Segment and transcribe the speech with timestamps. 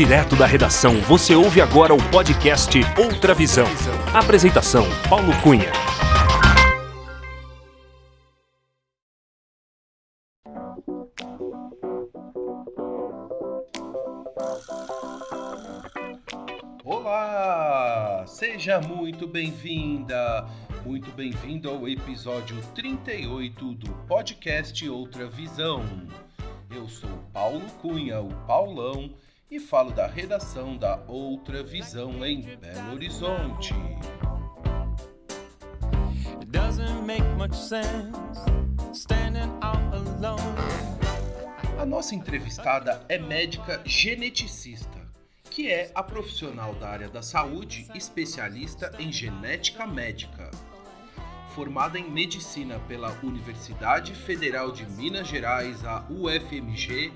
[0.00, 3.66] Direto da redação, você ouve agora o podcast Outra Visão.
[4.14, 5.70] Apresentação: Paulo Cunha.
[16.82, 18.24] Olá!
[18.26, 20.48] Seja muito bem-vinda,
[20.82, 25.84] muito bem-vindo ao episódio 38 do podcast Outra Visão.
[26.74, 29.10] Eu sou Paulo Cunha, o Paulão,
[29.50, 33.74] e falo da redação da Outra Visão em Belo Horizonte.
[41.78, 45.00] A nossa entrevistada é médica geneticista,
[45.50, 50.50] que é a profissional da área da saúde especialista em genética médica
[51.50, 57.12] formada em medicina pela Universidade Federal de Minas Gerais, a UFMG,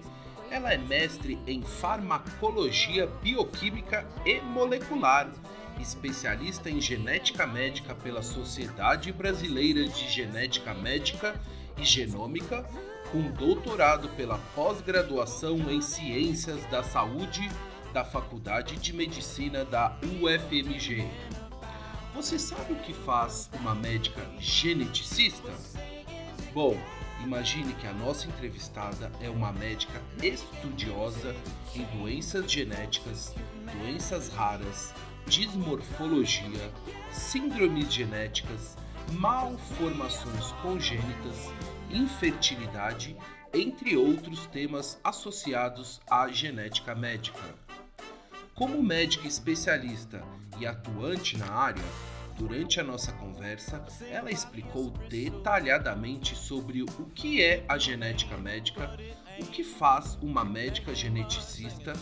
[0.55, 5.29] ela é mestre em farmacologia bioquímica e molecular,
[5.81, 11.35] especialista em genética médica pela Sociedade Brasileira de Genética Médica
[11.77, 12.65] e Genômica,
[13.11, 17.51] com doutorado pela pós-graduação em Ciências da Saúde
[17.93, 21.05] da Faculdade de Medicina da UFMG.
[22.15, 25.53] Você sabe o que faz uma médica geneticista?
[26.53, 26.79] Bom,
[27.23, 31.35] imagine que a nossa entrevistada é uma médica estudiosa
[31.75, 33.35] em doenças genéticas,
[33.73, 34.93] doenças raras,
[35.27, 36.71] dismorfologia,
[37.11, 38.77] síndromes genéticas,
[39.13, 41.51] malformações congênitas,
[41.91, 43.17] infertilidade,
[43.53, 47.55] entre outros temas associados à genética médica.
[48.55, 50.23] Como médica especialista
[50.59, 51.83] e atuante na área,
[52.37, 58.97] durante a nossa conversa, ela explicou detalhadamente sobre o que é a genética médica,
[59.41, 61.93] o que faz uma médica geneticista,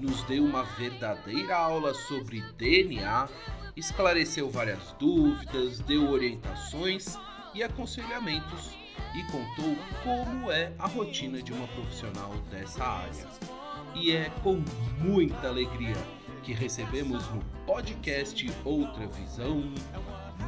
[0.00, 3.28] nos deu uma verdadeira aula sobre DNA,
[3.76, 7.16] esclareceu várias dúvidas, deu orientações
[7.54, 8.76] e aconselhamentos
[9.14, 13.28] e contou como é a rotina de uma profissional dessa área.
[13.94, 14.62] E é com
[14.98, 15.96] muita alegria
[16.44, 19.64] que recebemos no podcast Outra Visão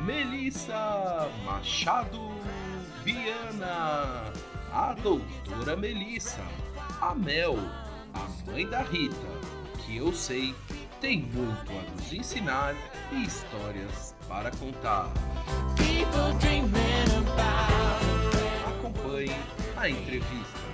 [0.04, 2.20] Melissa Machado
[3.02, 4.30] Viana,
[4.72, 6.42] a doutora Melissa,
[7.00, 7.56] a Mel,
[8.12, 9.16] a mãe da Rita,
[9.78, 10.54] que eu sei
[11.00, 12.74] tem muito a nos ensinar
[13.12, 15.10] e histórias para contar.
[18.66, 19.36] Acompanhe
[19.76, 20.66] a entrevista.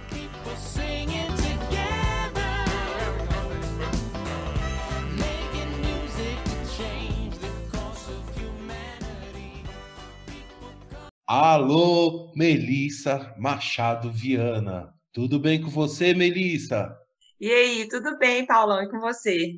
[11.35, 14.93] Alô, Melissa Machado Viana.
[15.15, 16.95] Tudo bem com você, Melissa?
[17.41, 19.55] E aí, tudo bem, Paulão, e com você?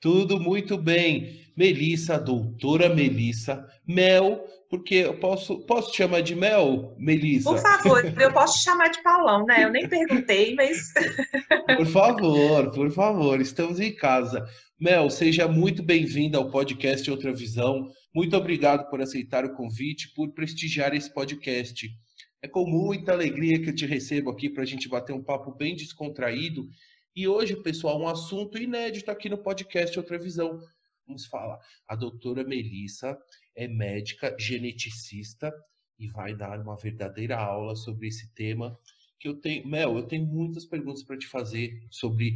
[0.00, 1.44] Tudo muito bem.
[1.54, 7.50] Melissa, doutora Melissa, Mel, porque eu posso, posso chamar de Mel, Melissa?
[7.50, 9.64] Por favor, eu posso chamar de Paulão, né?
[9.64, 10.94] Eu nem perguntei, mas.
[11.76, 14.48] por favor, por favor, estamos em casa.
[14.80, 17.90] Mel, seja muito bem-vinda ao podcast Outra Visão.
[18.14, 21.90] Muito obrigado por aceitar o convite, por prestigiar esse podcast.
[22.42, 25.54] É com muita alegria que eu te recebo aqui para a gente bater um papo
[25.54, 26.68] bem descontraído.
[27.16, 30.60] E hoje, pessoal, um assunto inédito aqui no podcast Outra Visão.
[31.06, 31.58] Vamos falar.
[31.88, 33.18] A doutora Melissa
[33.56, 35.50] é médica geneticista
[35.98, 38.78] e vai dar uma verdadeira aula sobre esse tema
[39.18, 39.66] que eu tenho.
[39.66, 42.34] Mel, eu tenho muitas perguntas para te fazer sobre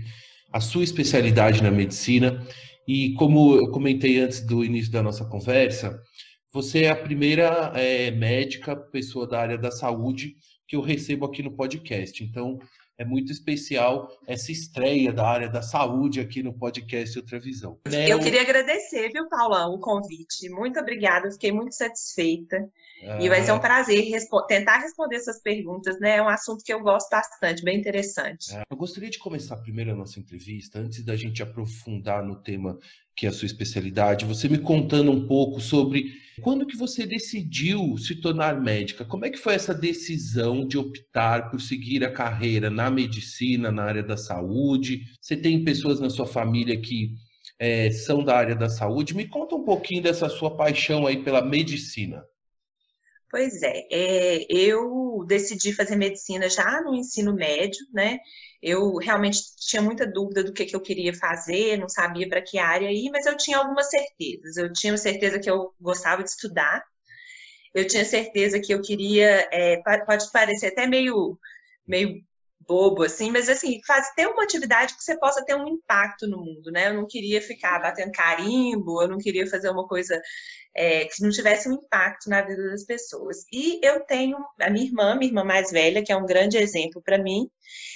[0.51, 2.43] a sua especialidade na medicina
[2.87, 6.01] e como eu comentei antes do início da nossa conversa,
[6.53, 10.37] você é a primeira é, médica, pessoa da área da saúde
[10.67, 12.25] que eu recebo aqui no podcast.
[12.25, 12.59] Então,
[12.99, 17.79] é muito especial essa estreia da área da saúde aqui no podcast Outra Visão.
[17.85, 20.49] Eu queria agradecer, viu, Paulão, o convite.
[20.49, 22.57] Muito obrigada, fiquei muito satisfeita.
[23.05, 23.19] Ah.
[23.21, 26.17] E vai ser um prazer respo tentar responder essas perguntas, né?
[26.17, 28.55] É um assunto que eu gosto bastante, bem interessante.
[28.55, 28.63] É.
[28.71, 32.79] Eu gostaria de começar primeiro a nossa entrevista, antes da gente aprofundar no tema
[33.17, 36.13] que é a sua especialidade, você me contando um pouco sobre
[36.43, 39.07] quando que você decidiu se tornar médica?
[39.07, 43.85] Como é que foi essa decisão de optar por seguir a carreira na medicina, na
[43.85, 45.01] área da saúde?
[45.19, 47.15] Você tem pessoas na sua família que
[47.59, 49.17] é, são da área da saúde?
[49.17, 52.23] Me conta um pouquinho dessa sua paixão aí pela medicina.
[53.31, 58.19] Pois é, é, eu decidi fazer medicina já no ensino médio, né?
[58.63, 62.59] Eu realmente tinha muita dúvida do que, que eu queria fazer, não sabia para que
[62.59, 64.57] área ir, mas eu tinha algumas certezas.
[64.57, 66.85] Eu tinha certeza que eu gostava de estudar,
[67.75, 71.39] eu tinha certeza que eu queria, é, pode parecer até meio,
[71.87, 72.23] meio
[72.61, 76.39] bobo, assim, mas assim, faz ter uma atividade que você possa ter um impacto no
[76.39, 76.89] mundo, né?
[76.89, 80.21] Eu não queria ficar batendo carimbo, eu não queria fazer uma coisa
[80.75, 83.45] é, que não tivesse um impacto na vida das pessoas.
[83.53, 87.01] E eu tenho a minha irmã, minha irmã mais velha, que é um grande exemplo
[87.03, 87.49] para mim,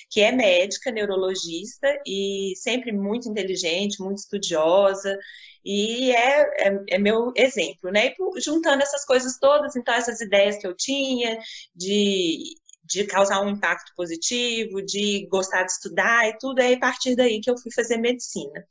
[0.08, 5.16] que é médica, neurologista e sempre muito inteligente, muito estudiosa,
[5.64, 8.08] e é, é, é, meu exemplo, né?
[8.08, 11.38] E juntando essas coisas todas, então essas ideias que eu tinha
[11.74, 12.54] de
[12.90, 17.40] de causar um impacto positivo, de gostar de estudar e tudo, é a partir daí
[17.40, 18.66] que eu fui fazer medicina.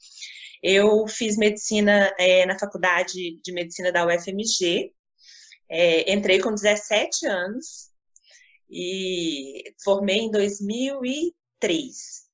[0.62, 4.92] Eu fiz medicina é, na faculdade de medicina da UFMG,
[5.70, 7.90] é, entrei com 17 anos
[8.70, 12.30] e formei em 2003.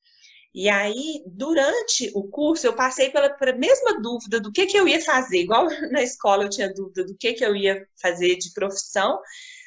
[0.55, 4.87] E aí, durante o curso, eu passei pela, pela mesma dúvida do que, que eu
[4.87, 5.39] ia fazer.
[5.39, 9.19] Igual na escola eu tinha dúvida do que, que eu ia fazer de profissão,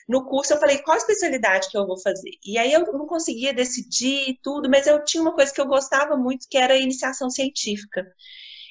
[0.09, 2.31] no curso eu falei, qual especialidade que eu vou fazer?
[2.45, 6.17] E aí eu não conseguia decidir tudo, mas eu tinha uma coisa que eu gostava
[6.17, 8.07] muito, que era iniciação científica.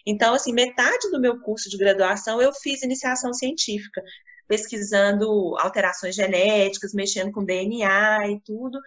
[0.05, 4.01] Então, assim, metade do meu curso de graduação eu fiz iniciação científica,
[4.47, 8.79] pesquisando alterações genéticas, mexendo com DNA e tudo.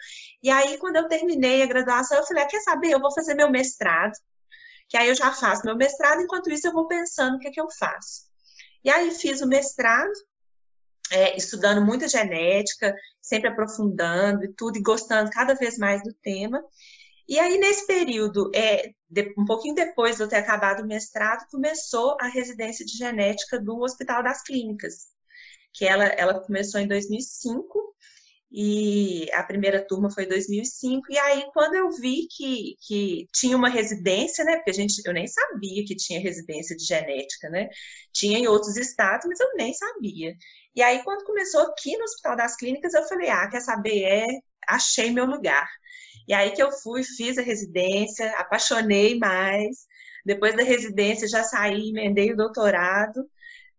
[0.42, 3.34] E aí, quando eu terminei a graduação, eu falei, ah, quer saber, eu vou fazer
[3.34, 4.12] meu mestrado,
[4.88, 7.50] que aí eu já faço meu mestrado, enquanto isso eu vou pensando o que é
[7.50, 8.22] que eu faço.
[8.82, 10.10] E aí fiz o mestrado,
[11.10, 16.62] é, estudando muita genética, sempre aprofundando e tudo, e gostando cada vez mais do tema.
[17.28, 21.46] E aí, nesse período, é, de, um pouquinho depois de eu ter acabado o mestrado,
[21.50, 25.06] começou a residência de genética do Hospital das Clínicas,
[25.72, 27.94] que ela, ela começou em 2005,
[28.52, 33.56] e a primeira turma foi em 2005, e aí quando eu vi que, que tinha
[33.56, 37.68] uma residência, né, porque a gente, eu nem sabia que tinha residência de genética, né,
[38.12, 40.34] tinha em outros estados, mas eu nem sabia.
[40.74, 44.26] E aí quando começou aqui no Hospital das Clínicas, eu falei, ah, quer saber, é,
[44.68, 45.68] achei meu lugar.
[46.28, 49.86] E aí que eu fui, fiz a residência, apaixonei mais,
[50.24, 53.28] depois da residência já saí, emendei o doutorado,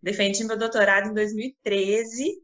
[0.01, 2.41] defendi meu doutorado em 2013,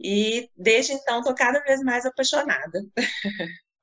[0.00, 2.84] e desde então estou cada vez mais apaixonada.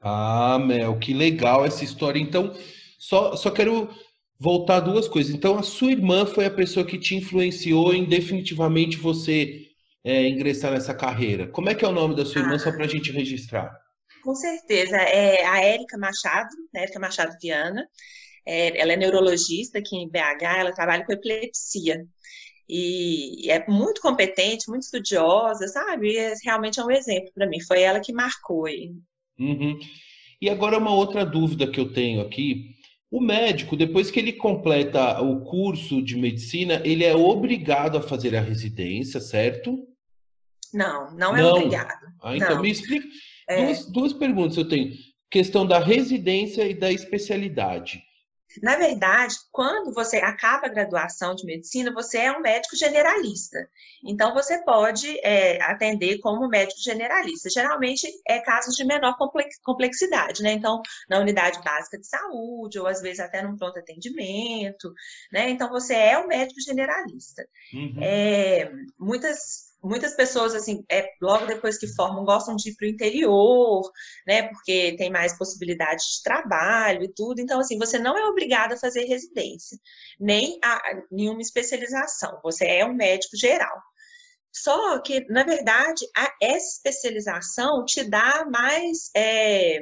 [0.01, 2.19] Ah, Mel, que legal essa história.
[2.19, 2.55] Então,
[2.99, 3.89] só, só quero
[4.39, 5.33] voltar duas coisas.
[5.33, 9.67] Então, a sua irmã foi a pessoa que te influenciou em definitivamente você
[10.03, 11.47] é, ingressar nessa carreira.
[11.47, 13.71] Como é que é o nome da sua ah, irmã, só para a gente registrar?
[14.23, 14.97] Com certeza.
[14.97, 17.87] É a Érica Machado, né, Érica Machado Viana.
[18.45, 22.05] É, ela é neurologista aqui em BH, ela trabalha com epilepsia
[22.69, 26.11] e é muito competente, muito estudiosa, sabe?
[26.11, 27.61] E é, realmente é um exemplo para mim.
[27.61, 28.65] Foi ela que marcou.
[29.39, 29.79] Uhum.
[30.41, 32.75] E agora uma outra dúvida que eu tenho aqui.
[33.09, 38.35] O médico, depois que ele completa o curso de medicina, ele é obrigado a fazer
[38.35, 39.87] a residência, certo?
[40.73, 41.55] Não, não é não.
[41.55, 42.05] obrigado.
[42.21, 42.61] Ah, então não.
[42.61, 43.07] me explica.
[43.47, 43.63] É...
[43.63, 44.93] Duas, duas perguntas eu tenho.
[45.31, 48.03] Questão da residência e da especialidade.
[48.61, 53.57] Na verdade, quando você acaba a graduação de medicina, você é um médico generalista.
[54.03, 57.49] Então, você pode é, atender como médico generalista.
[57.49, 59.15] Geralmente, é casos de menor
[59.63, 60.51] complexidade, né?
[60.51, 64.93] Então, na unidade básica de saúde, ou às vezes até num pronto atendimento,
[65.31, 65.49] né?
[65.49, 67.47] Então, você é um médico generalista.
[67.73, 67.97] Uhum.
[68.01, 72.89] É, muitas muitas pessoas, assim, é, logo depois que formam, gostam de ir para o
[72.89, 73.91] interior,
[74.27, 74.43] né?
[74.49, 77.39] Porque tem mais possibilidade de trabalho e tudo.
[77.39, 79.77] Então, assim, você não é obrigado a fazer residência,
[80.19, 82.39] nem a, nenhuma especialização.
[82.43, 83.81] Você é um médico geral.
[84.51, 89.81] Só que, na verdade, a especialização te dá mais é,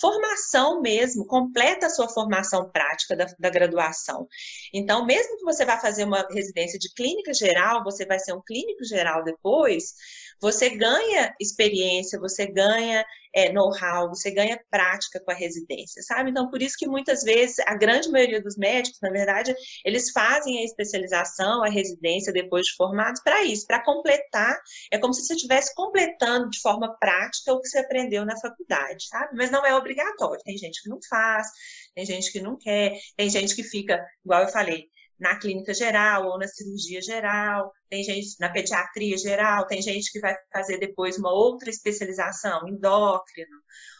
[0.00, 4.26] formação mesmo, completa a sua formação prática da, da, graduação.
[4.72, 8.42] Então, mesmo que você vá fazer uma residência de clínica geral, você vai ser um
[8.42, 9.94] clínico geral depois,
[10.42, 16.30] você ganha experiência, você ganha é, know-how, você ganha prática com a residência, sabe?
[16.30, 20.58] Então, por isso que muitas vezes, a grande maioria dos médicos, na verdade, eles fazem
[20.58, 24.58] a especialização, a residência depois de formados para isso, para completar,
[24.90, 29.06] é como se você estivesse completando de forma prática o que você aprendeu na faculdade,
[29.06, 29.36] sabe?
[29.36, 31.46] Mas não é obrigatório, tem gente que não faz,
[31.94, 34.88] tem gente que não quer, tem gente que fica, igual eu falei,
[35.22, 40.20] na clínica geral ou na cirurgia geral, tem gente na pediatria geral, tem gente que
[40.20, 43.56] vai fazer depois uma outra especialização, endócrino,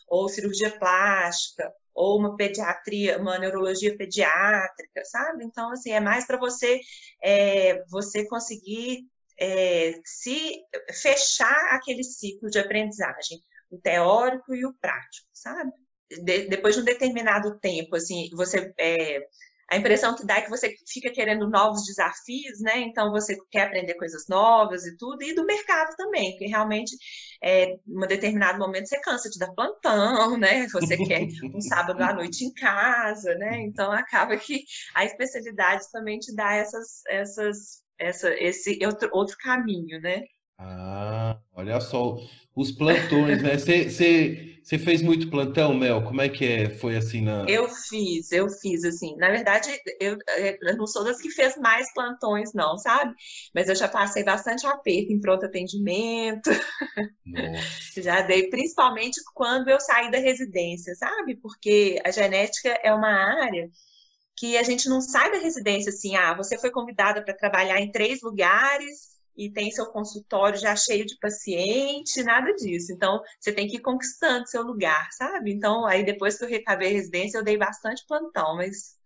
[0.08, 5.44] ou cirurgia plástica, ou uma pediatria, uma neurologia pediátrica, sabe?
[5.44, 6.80] Então, assim, é mais para você,
[7.22, 9.06] é, você conseguir
[9.38, 10.60] é, se
[10.92, 15.70] fechar aquele ciclo de aprendizagem, o teórico e o prático, sabe?
[16.24, 19.20] De, depois de um determinado tempo, assim, você é,
[19.70, 22.80] a impressão que dá é que você fica querendo novos desafios, né?
[22.80, 26.94] Então você quer aprender coisas novas e tudo, e do mercado também, porque realmente,
[27.42, 30.66] é, em um determinado momento, você cansa de dar plantão, né?
[30.68, 33.60] Você quer um sábado à noite em casa, né?
[33.62, 34.64] Então acaba que
[34.94, 40.22] a especialidade também te dá essas, essas, essa, esse outro, outro caminho, né?
[40.58, 42.18] Ah, olha só,
[42.54, 43.56] os plantões, né?
[43.56, 46.02] Você fez muito plantão, Mel?
[46.02, 46.70] Como é que é?
[46.70, 47.44] foi assim na.
[47.48, 49.16] Eu fiz, eu fiz assim.
[49.16, 49.68] Na verdade,
[50.00, 53.14] eu, eu não sou das que fez mais plantões, não, sabe?
[53.54, 56.50] Mas eu já passei bastante aperto em pronto atendimento.
[57.96, 61.36] já dei, principalmente quando eu saí da residência, sabe?
[61.36, 63.70] Porque a genética é uma área
[64.36, 67.90] que a gente não sai da residência assim, ah, você foi convidada para trabalhar em
[67.90, 72.92] três lugares e tem seu consultório já cheio de paciente, nada disso.
[72.92, 75.52] Então, você tem que ir conquistando seu lugar, sabe?
[75.52, 78.96] Então, aí depois que eu recabei a residência, eu dei bastante plantão, mas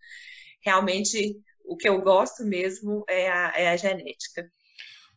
[0.61, 4.51] realmente o que eu gosto mesmo é a, é a genética.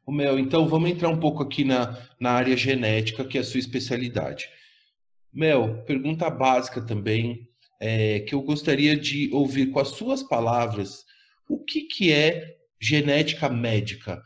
[0.06, 3.44] O Mel, então vamos entrar um pouco aqui na, na área genética, que é a
[3.44, 4.50] sua especialidade.
[5.32, 7.48] Mel, pergunta básica também,
[7.80, 11.06] é, que eu gostaria de ouvir com as suas palavras,
[11.48, 14.22] o que, que é genética médica?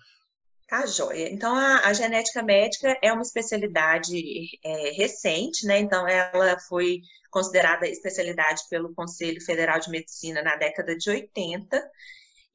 [0.73, 1.29] Tá joia.
[1.31, 4.17] Então, a, a genética médica é uma especialidade
[4.63, 5.77] é, recente, né?
[5.77, 11.79] Então, ela foi considerada especialidade pelo Conselho Federal de Medicina na década de 80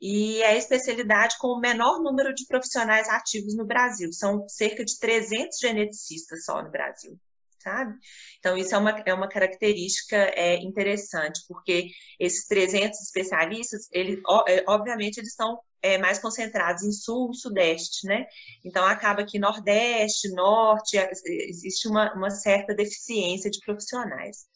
[0.01, 4.13] e é a especialidade com o menor número de profissionais ativos no Brasil.
[4.13, 7.17] São cerca de 300 geneticistas só no Brasil,
[7.69, 7.95] sabe?
[8.39, 14.65] Então, isso é uma, é uma característica é, interessante, porque esses 300 especialistas, eles, é,
[14.67, 18.27] obviamente, eles estão é, mais concentrados em sul, sudeste, né?
[18.65, 20.97] Então acaba que nordeste, norte,
[21.27, 24.49] existe uma, uma certa deficiência de profissionais.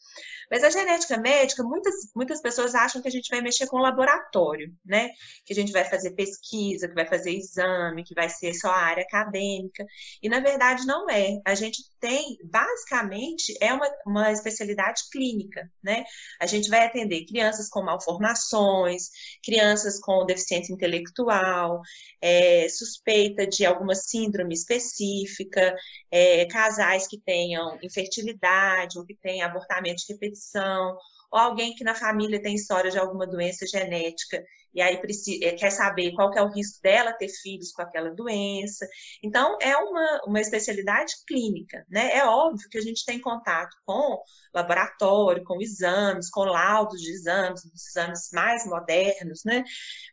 [0.51, 4.71] Mas a genética médica, muitas, muitas pessoas acham que a gente vai mexer com laboratório,
[4.85, 5.09] né?
[5.45, 8.77] Que a gente vai fazer pesquisa, que vai fazer exame, que vai ser só a
[8.77, 9.85] área acadêmica.
[10.21, 11.39] E na verdade não é.
[11.45, 16.03] A gente tem, basicamente, é uma, uma especialidade clínica, né?
[16.37, 19.03] A gente vai atender crianças com malformações,
[19.41, 21.79] crianças com deficiência intelectual,
[22.21, 25.73] é, suspeita de alguma síndrome específica,
[26.11, 30.97] é, casais que tenham infertilidade ou que tenham abortamento de repetição,
[31.33, 35.51] ou alguém que na família tem história de alguma doença genética e aí precisa, eh,
[35.53, 38.87] quer saber qual que é o risco dela ter filhos com aquela doença.
[39.21, 42.15] Então, é uma, uma especialidade clínica, né?
[42.17, 44.19] É óbvio que a gente tem contato com
[44.53, 49.63] laboratório, com exames, com laudos de exames, exames mais modernos, né?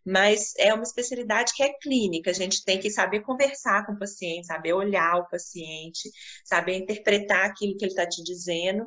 [0.05, 3.99] Mas é uma especialidade que é clínica, a gente tem que saber conversar com o
[3.99, 6.11] paciente, saber olhar o paciente,
[6.45, 8.87] saber interpretar aquilo que ele está te dizendo,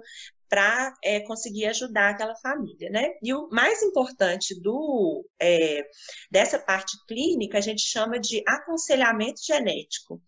[0.53, 3.15] para é, conseguir ajudar aquela família, né?
[3.23, 5.83] E o mais importante do, é,
[6.29, 10.21] dessa parte clínica a gente chama de aconselhamento genético,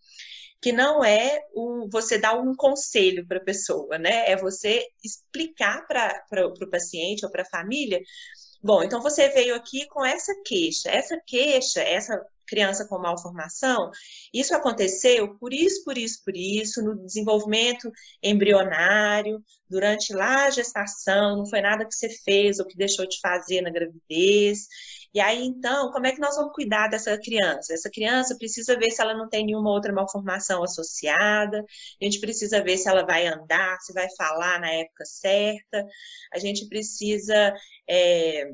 [0.60, 4.28] que não é o, você dar um conselho para a pessoa, né?
[4.28, 8.00] É você explicar para o paciente ou para a família
[8.60, 10.90] Bom, então você veio aqui com essa queixa.
[10.90, 13.90] Essa queixa, essa criança com malformação,
[14.32, 17.90] isso aconteceu por isso, por isso, por isso, no desenvolvimento
[18.22, 23.18] embrionário, durante lá a gestação, não foi nada que você fez ou que deixou de
[23.20, 24.66] fazer na gravidez.
[25.12, 27.72] E aí, então, como é que nós vamos cuidar dessa criança?
[27.72, 31.64] Essa criança precisa ver se ela não tem nenhuma outra malformação associada,
[32.00, 35.86] a gente precisa ver se ela vai andar, se vai falar na época certa,
[36.32, 37.54] a gente precisa.
[37.88, 38.50] É,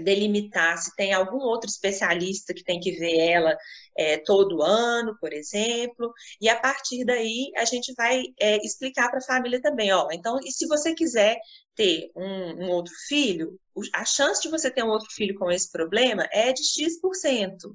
[0.00, 3.56] delimitar se tem algum outro especialista que tem que ver ela
[3.96, 9.18] é, todo ano, por exemplo, e a partir daí a gente vai é, explicar para
[9.18, 11.38] a família também, ó, então, e se você quiser
[11.74, 13.58] ter um, um, outro filho,
[13.94, 17.74] a chance de você ter um outro filho com esse problema é de X%.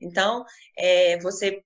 [0.00, 0.44] Então,
[0.76, 1.62] é, você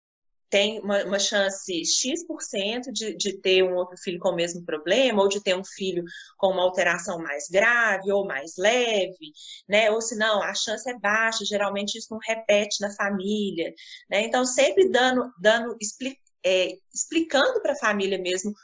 [0.50, 5.22] tem uma, uma chance X% de, de ter um outro filho com o mesmo problema,
[5.22, 6.04] ou de ter um filho
[6.36, 9.32] com uma alteração mais grave ou mais leve,
[9.68, 9.90] né?
[9.90, 13.72] Ou se não, a chance é baixa, geralmente isso não repete na família,
[14.10, 14.22] né?
[14.22, 18.54] Então, sempre dando, dando expli é, explicando para a família mesmo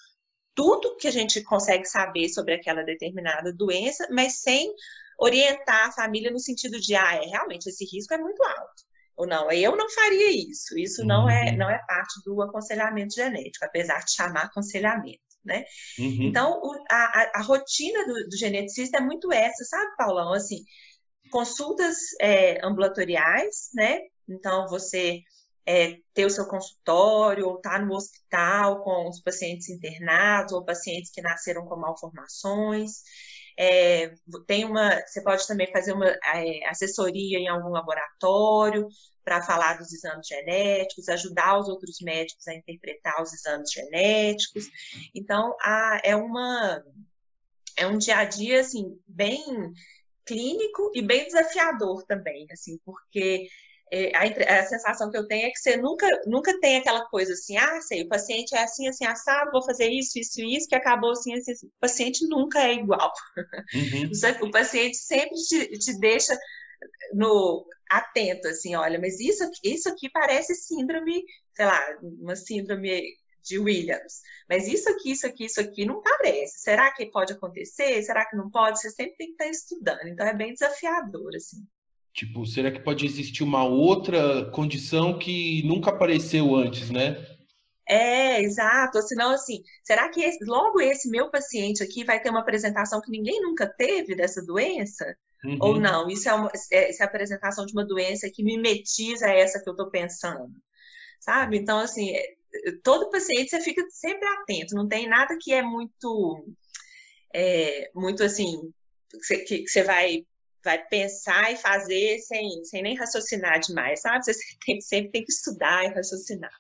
[0.54, 4.72] tudo que a gente consegue saber sobre aquela determinada doença, mas sem
[5.18, 8.83] orientar a família no sentido de, ah, é, realmente esse risco é muito alto
[9.16, 9.50] ou não.
[9.50, 10.76] Eu não faria isso.
[10.78, 11.56] Isso não é uhum.
[11.58, 15.64] não é parte do aconselhamento genético, apesar de chamar aconselhamento, né?
[15.98, 16.22] Uhum.
[16.22, 20.32] Então, o, a, a, rotina do, do, geneticista é muito essa, sabe, Paulão?
[20.32, 20.64] Assim,
[21.30, 24.00] consultas é, ambulatoriais, né?
[24.28, 25.20] Então, você
[25.66, 30.64] é, ter o seu consultório, ou estar tá no hospital com os pacientes internados, ou
[30.64, 33.02] pacientes que nasceram com malformações.
[33.56, 34.12] É,
[34.46, 38.88] tem uma, você pode também fazer uma é, assessoria em algum laboratório
[39.24, 44.64] para falar dos exames genéticos, ajudar os outros médicos a interpretar os exames genéticos.
[45.14, 46.82] Então, a, é uma
[47.76, 49.42] é um dia a dia assim bem
[50.24, 53.48] clínico e bem desafiador também, assim, porque
[53.92, 57.32] é, a, a, sensação que eu tenho é que você nunca, nunca tem aquela coisa
[57.32, 60.74] assim, ah, sei, o paciente é assim, assim, assado, vou fazer isso, isso, isso, que
[60.74, 61.66] acabou assim, assim, assim.
[61.66, 63.12] O paciente nunca é igual.
[63.74, 64.10] Uhum.
[64.48, 66.36] O paciente sempre te, te deixa
[67.12, 71.22] no atento, assim, olha, mas isso, isso aqui parece síndrome,
[71.54, 73.02] sei lá, uma síndrome
[73.44, 74.22] de Williams.
[74.48, 76.60] Mas isso aqui, isso aqui, isso aqui não parece.
[76.60, 78.02] Será que pode acontecer?
[78.02, 78.80] Será que não pode?
[78.80, 80.08] Você sempre tem que estar estudando.
[80.08, 81.58] Então é bem desafiador, assim.
[82.14, 87.26] Tipo, será que pode existir uma outra condição que nunca apareceu antes, né?
[87.88, 89.02] É, exato.
[89.02, 93.10] Senão, assim, será que esse, logo esse meu paciente aqui vai ter uma apresentação que
[93.10, 95.04] ninguém nunca teve dessa doença?
[95.44, 95.58] Uhum.
[95.60, 96.08] Ou não?
[96.08, 99.68] Isso é, uma, é, isso é a apresentação de uma doença que mimetiza essa que
[99.68, 100.54] eu estou pensando,
[101.20, 101.58] sabe?
[101.58, 102.34] Então, assim, é,
[102.84, 104.76] todo paciente você fica sempre atento.
[104.76, 106.46] Não tem nada que é muito,
[107.34, 108.72] é, muito assim,
[109.48, 110.24] que você vai
[110.64, 114.24] vai pensar e fazer sem, sem nem raciocinar demais, sabe?
[114.24, 114.32] Você
[114.64, 116.52] tem, sempre tem que estudar e raciocinar.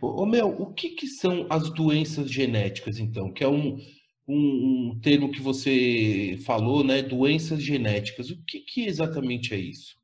[0.00, 3.32] Ô, Mel, o que, que são as doenças genéticas, então?
[3.32, 3.78] Que é um,
[4.28, 7.02] um, um termo que você falou, né?
[7.02, 8.30] Doenças genéticas.
[8.30, 9.96] O que, que exatamente é isso?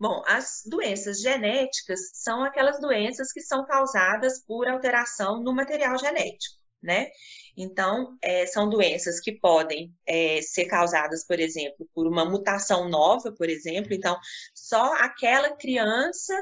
[0.00, 6.57] Bom, as doenças genéticas são aquelas doenças que são causadas por alteração no material genético,
[6.82, 7.08] né?
[7.56, 13.32] Então, é, são doenças que podem é, ser causadas, por exemplo, por uma mutação nova,
[13.32, 13.92] por exemplo.
[13.92, 14.16] Então,
[14.54, 16.34] só aquela criança,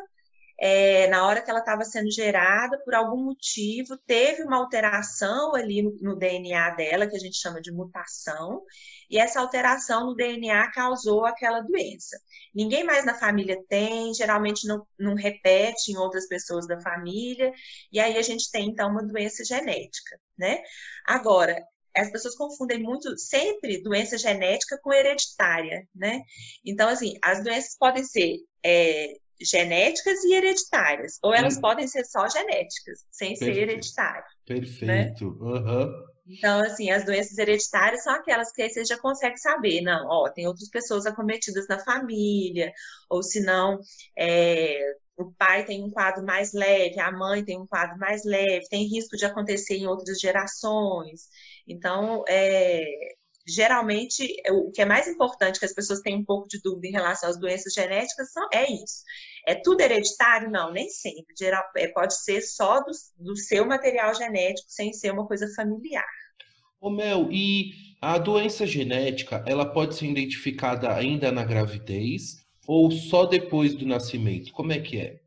[0.58, 5.82] é, na hora que ela estava sendo gerada, por algum motivo, teve uma alteração ali
[5.82, 8.62] no, no DNA dela, que a gente chama de mutação,
[9.10, 12.18] e essa alteração no DNA causou aquela doença.
[12.54, 17.52] Ninguém mais na família tem, geralmente não, não repete em outras pessoas da família,
[17.92, 20.58] e aí a gente tem então uma doença genética, né?
[21.06, 21.62] Agora,
[21.94, 26.22] as pessoas confundem muito sempre doença genética com hereditária, né?
[26.64, 31.60] Então, assim, as doenças podem ser é, genéticas e hereditárias, ou elas hum.
[31.60, 33.54] podem ser só genéticas, sem Perfeito.
[33.54, 34.24] ser hereditárias.
[34.24, 34.54] Né?
[34.54, 35.24] Perfeito.
[35.24, 35.40] Né?
[35.40, 36.06] Uhum.
[36.28, 40.28] Então, assim, as doenças hereditárias são aquelas que aí você já consegue saber, não, ó,
[40.28, 42.72] tem outras pessoas acometidas na família,
[43.08, 43.78] ou se não,
[44.18, 48.68] é, o pai tem um quadro mais leve, a mãe tem um quadro mais leve,
[48.68, 51.28] tem risco de acontecer em outras gerações.
[51.66, 52.84] Então, é,
[53.46, 56.92] geralmente, o que é mais importante, que as pessoas têm um pouco de dúvida em
[56.92, 59.02] relação às doenças genéticas, é isso.
[59.46, 60.50] É tudo hereditário?
[60.50, 61.34] Não, nem sempre.
[61.38, 66.04] Geral, é, pode ser só do, do seu material genético, sem ser uma coisa familiar.
[66.80, 73.24] Ô Mel, e a doença genética, ela pode ser identificada ainda na gravidez ou só
[73.24, 74.52] depois do nascimento?
[74.52, 75.20] Como é que é?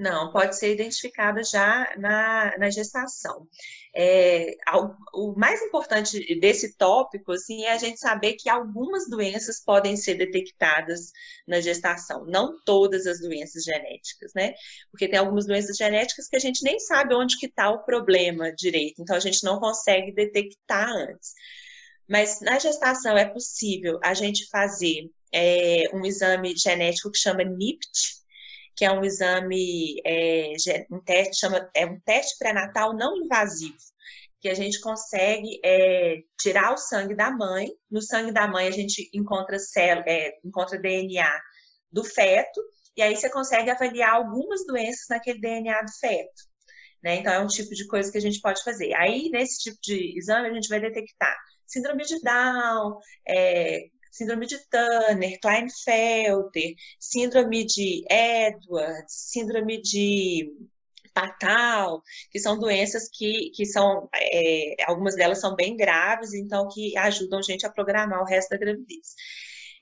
[0.00, 3.46] Não, pode ser identificada já na, na gestação.
[3.94, 4.56] É,
[5.12, 10.14] o mais importante desse tópico assim, é a gente saber que algumas doenças podem ser
[10.14, 11.12] detectadas
[11.46, 14.54] na gestação, não todas as doenças genéticas, né?
[14.90, 18.50] Porque tem algumas doenças genéticas que a gente nem sabe onde que está o problema
[18.54, 21.34] direito, então a gente não consegue detectar antes.
[22.08, 28.19] Mas na gestação é possível a gente fazer é, um exame genético que chama NIPT,
[28.80, 30.54] que é um exame, é,
[30.90, 33.76] um teste, chama, é um teste pré-natal não invasivo,
[34.40, 37.68] que a gente consegue é, tirar o sangue da mãe.
[37.90, 41.30] No sangue da mãe a gente encontra célula, é, encontra DNA
[41.92, 42.58] do feto,
[42.96, 46.42] e aí você consegue avaliar algumas doenças naquele DNA do feto.
[47.02, 47.16] Né?
[47.16, 48.94] Então, é um tipo de coisa que a gente pode fazer.
[48.94, 54.58] Aí, nesse tipo de exame, a gente vai detectar síndrome de Down, é, síndrome de
[54.68, 60.52] Turner, Klinefelter, síndrome de Edwards, síndrome de
[61.14, 66.96] Patal, que são doenças que, que são, é, algumas delas são bem graves, então que
[66.96, 69.14] ajudam a gente a programar o resto da gravidez.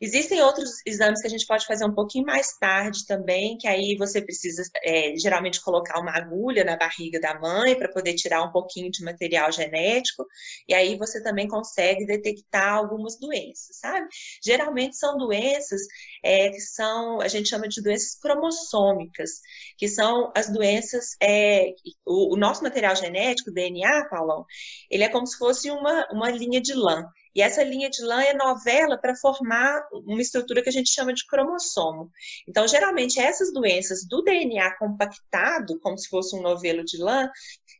[0.00, 3.96] Existem outros exames que a gente pode fazer um pouquinho mais tarde também, que aí
[3.96, 8.52] você precisa é, geralmente colocar uma agulha na barriga da mãe para poder tirar um
[8.52, 10.24] pouquinho de material genético,
[10.68, 14.06] e aí você também consegue detectar algumas doenças, sabe?
[14.40, 15.82] Geralmente são doenças
[16.22, 19.40] é, que são, a gente chama de doenças cromossômicas,
[19.76, 21.70] que são as doenças, é,
[22.06, 24.44] o, o nosso material genético, DNA, Paulão,
[24.88, 27.04] ele é como se fosse uma, uma linha de lã.
[27.34, 31.12] E essa linha de lã é novela para formar uma estrutura que a gente chama
[31.12, 32.10] de cromossomo.
[32.48, 37.28] Então, geralmente, essas doenças do DNA compactado, como se fosse um novelo de lã,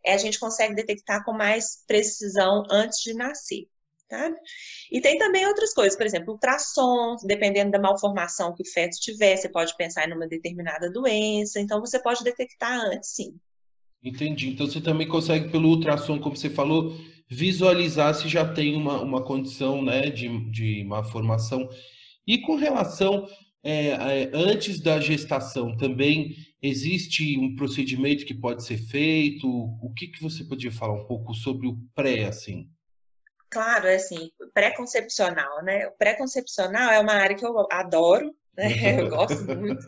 [0.05, 3.67] é, a gente consegue detectar com mais precisão antes de nascer.
[4.09, 4.33] Tá?
[4.91, 9.37] E tem também outras coisas, por exemplo, ultrassom, dependendo da malformação que o feto tiver,
[9.37, 13.39] você pode pensar em uma determinada doença, então você pode detectar antes, sim.
[14.03, 14.49] Entendi.
[14.49, 16.97] Então você também consegue, pelo ultrassom, como você falou,
[17.29, 21.69] visualizar se já tem uma, uma condição né, de, de malformação.
[22.27, 23.27] E com relação
[23.63, 29.47] é, é, antes da gestação, também existe um procedimento que pode ser feito?
[29.49, 32.69] O que, que você podia falar um pouco sobre o pré, assim?
[33.51, 35.87] Claro, é assim, pré-concepcional, né?
[35.87, 38.67] O pré-concepcional é uma área que eu adoro, né?
[39.01, 39.87] Eu gosto muito.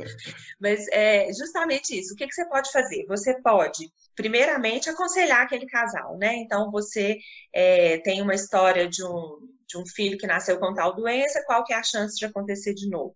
[0.61, 2.15] Mas é justamente isso.
[2.15, 3.05] O que, que você pode fazer?
[3.07, 6.37] Você pode, primeiramente, aconselhar aquele casal, né?
[6.37, 7.19] Então, você
[7.53, 11.65] é, tem uma história de um, de um filho que nasceu com tal doença, qual
[11.65, 13.15] que é a chance de acontecer de novo?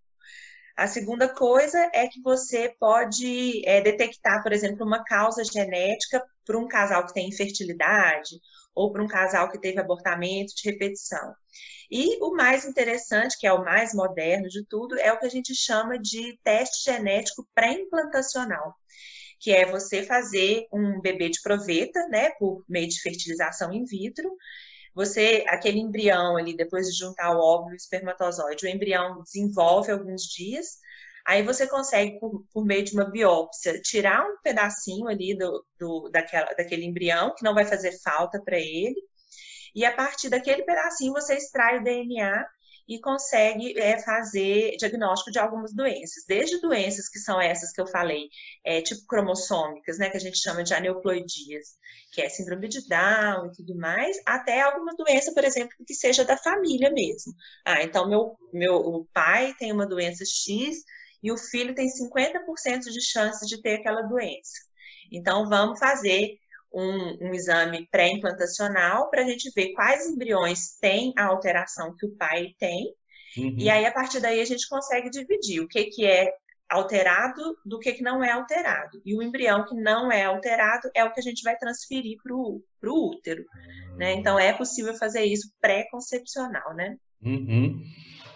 [0.76, 6.58] A segunda coisa é que você pode é, detectar, por exemplo, uma causa genética para
[6.58, 8.40] um casal que tem infertilidade
[8.74, 11.34] ou para um casal que teve abortamento de repetição.
[11.90, 15.30] E o mais interessante, que é o mais moderno de tudo, é o que a
[15.30, 18.74] gente chama de teste genético pré-implantacional,
[19.38, 24.30] que é você fazer um bebê de proveta, né, por meio de fertilização in vitro,
[24.94, 29.90] você, aquele embrião ali, depois de juntar o óvulo e o espermatozoide, o embrião desenvolve
[29.90, 30.78] alguns dias,
[31.24, 36.08] aí você consegue, por, por meio de uma biópsia, tirar um pedacinho ali do, do,
[36.10, 39.00] daquela, daquele embrião, que não vai fazer falta para ele,
[39.74, 42.46] e a partir daquele pedacinho você extrai o DNA
[42.86, 47.86] e consegue é, fazer diagnóstico de algumas doenças, desde doenças que são essas que eu
[47.86, 48.28] falei,
[48.62, 51.78] é, tipo cromossômicas, né, que a gente chama de aneuploidias,
[52.12, 56.24] que é síndrome de Down e tudo mais, até alguma doença, por exemplo, que seja
[56.24, 57.32] da família mesmo.
[57.64, 60.84] Ah, então meu, meu pai tem uma doença X
[61.24, 64.52] e o filho tem 50% de chance de ter aquela doença.
[65.10, 66.36] Então vamos fazer
[66.70, 72.14] um, um exame pré-implantacional para a gente ver quais embriões têm a alteração que o
[72.14, 72.94] pai tem.
[73.38, 73.56] Uhum.
[73.58, 76.30] E aí, a partir daí, a gente consegue dividir o que, que é
[76.68, 79.00] alterado do que, que não é alterado.
[79.04, 82.34] E o embrião que não é alterado é o que a gente vai transferir para
[82.34, 83.44] o útero.
[83.96, 84.12] Né?
[84.12, 86.96] Então, é possível fazer isso pré-concepcional, né?
[87.22, 87.82] Uhum.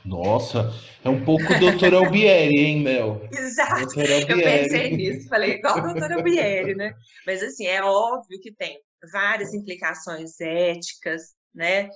[0.04, 0.72] Nossa,
[1.04, 3.20] é um pouco doutor Albieri, hein, Mel?
[3.32, 4.00] Exato.
[4.00, 6.94] Eu pensei nisso, falei igual doutor Albieri, né?
[7.26, 8.80] Mas assim, é óbvio que tem
[9.12, 11.88] várias implicações éticas, né?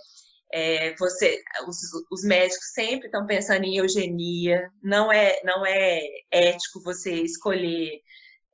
[0.53, 1.79] É, você, os,
[2.11, 4.71] os, médicos sempre estão pensando em eugenia.
[4.83, 8.03] Não é, não é ético você escolher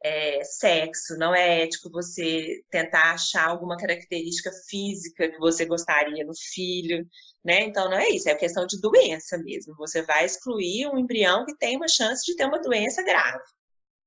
[0.05, 6.35] é, sexo, não é ético você tentar achar alguma característica física que você gostaria no
[6.55, 7.05] filho,
[7.49, 7.63] né?
[7.63, 9.75] Então não é isso, é questão de doença mesmo.
[9.79, 13.43] Você vai excluir um embrião que tem uma chance de ter uma doença grave.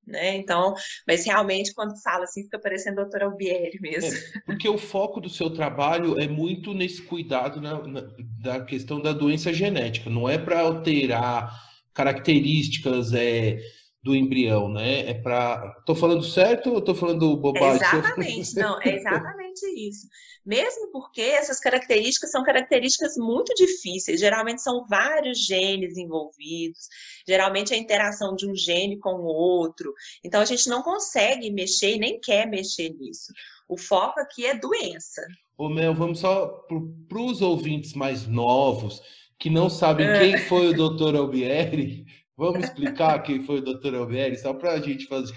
[0.06, 0.38] Né?
[0.38, 0.76] Então,
[1.08, 4.16] mas realmente quando fala assim fica parecendo a doutora Albieri mesmo.
[4.16, 8.02] É, porque o foco do seu trabalho é muito nesse cuidado na, na,
[8.40, 11.52] da questão da doença genética, não é para alterar
[11.94, 13.60] características é,
[14.04, 15.10] do embrião, né?
[15.10, 15.76] É para.
[15.80, 17.76] Estou falando certo ou estou falando bobagem?
[17.86, 20.08] exatamente, não, é exatamente isso.
[20.44, 26.88] Mesmo porque essas características são características muito difíceis, geralmente são vários genes envolvidos,
[27.28, 29.94] geralmente é a interação de um gene com o outro.
[30.26, 33.32] Então a gente não consegue mexer e nem quer mexer nisso.
[33.70, 35.22] O foco aqui é doença.
[35.56, 36.48] Ô Mel, vamos só
[37.08, 39.00] para os ouvintes mais novos
[39.38, 40.20] que não sabem é.
[40.20, 41.16] quem foi o Dr.
[41.16, 42.06] Albieri.
[42.38, 43.96] Vamos explicar quem foi o Dr.
[43.96, 45.36] Albieri, só para a gente fazer.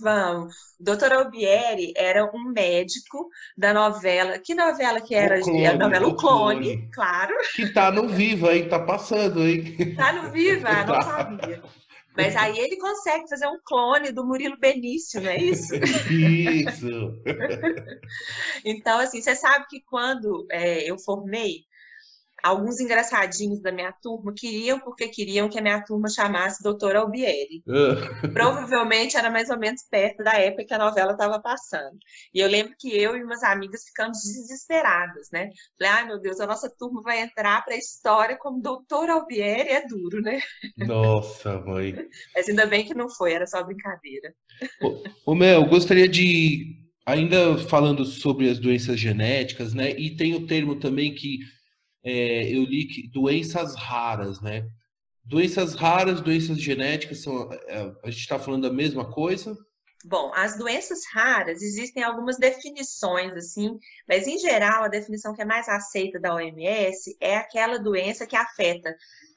[0.00, 0.54] Vamos.
[0.78, 1.12] O Dr.
[1.12, 4.38] Albieri era um médico da novela.
[4.38, 5.40] Que novela que era?
[5.40, 7.34] Clone, a novela O Clone, clone, claro.
[7.56, 8.68] Que tá no Viva, hein?
[8.68, 9.94] Tá passando, hein?
[9.96, 11.02] Tá no Viva, não tá.
[11.02, 11.62] sabia.
[12.18, 15.72] Mas aí ele consegue fazer um clone do Murilo Benício, não é isso?
[16.10, 17.22] Isso!
[18.64, 21.60] então, assim, você sabe que quando é, eu formei,
[22.42, 27.62] alguns engraçadinhos da minha turma queriam porque queriam que a minha turma chamasse Doutora Albieri.
[27.66, 28.32] Uh.
[28.32, 31.98] Provavelmente era mais ou menos perto da época que a novela estava passando.
[32.32, 35.50] E eu lembro que eu e umas amigas ficamos desesperadas, né?
[35.78, 39.68] Falei, ai meu Deus, a nossa turma vai entrar para a história como Doutor Albieri,
[39.68, 40.40] é duro, né?
[40.76, 41.94] Nossa, mãe.
[42.34, 44.32] Mas ainda bem que não foi, era só brincadeira.
[45.24, 49.90] Ô, Mel, gostaria de, ainda falando sobre as doenças genéticas, né?
[49.90, 51.38] E tem o termo também que
[52.08, 54.66] é, eu li que doenças raras, né?
[55.22, 59.54] Doenças raras, doenças genéticas, são, é, a gente está falando da mesma coisa?
[60.04, 65.44] Bom, as doenças raras existem algumas definições, assim, mas em geral a definição que é
[65.44, 68.96] mais aceita da OMS é aquela doença que afeta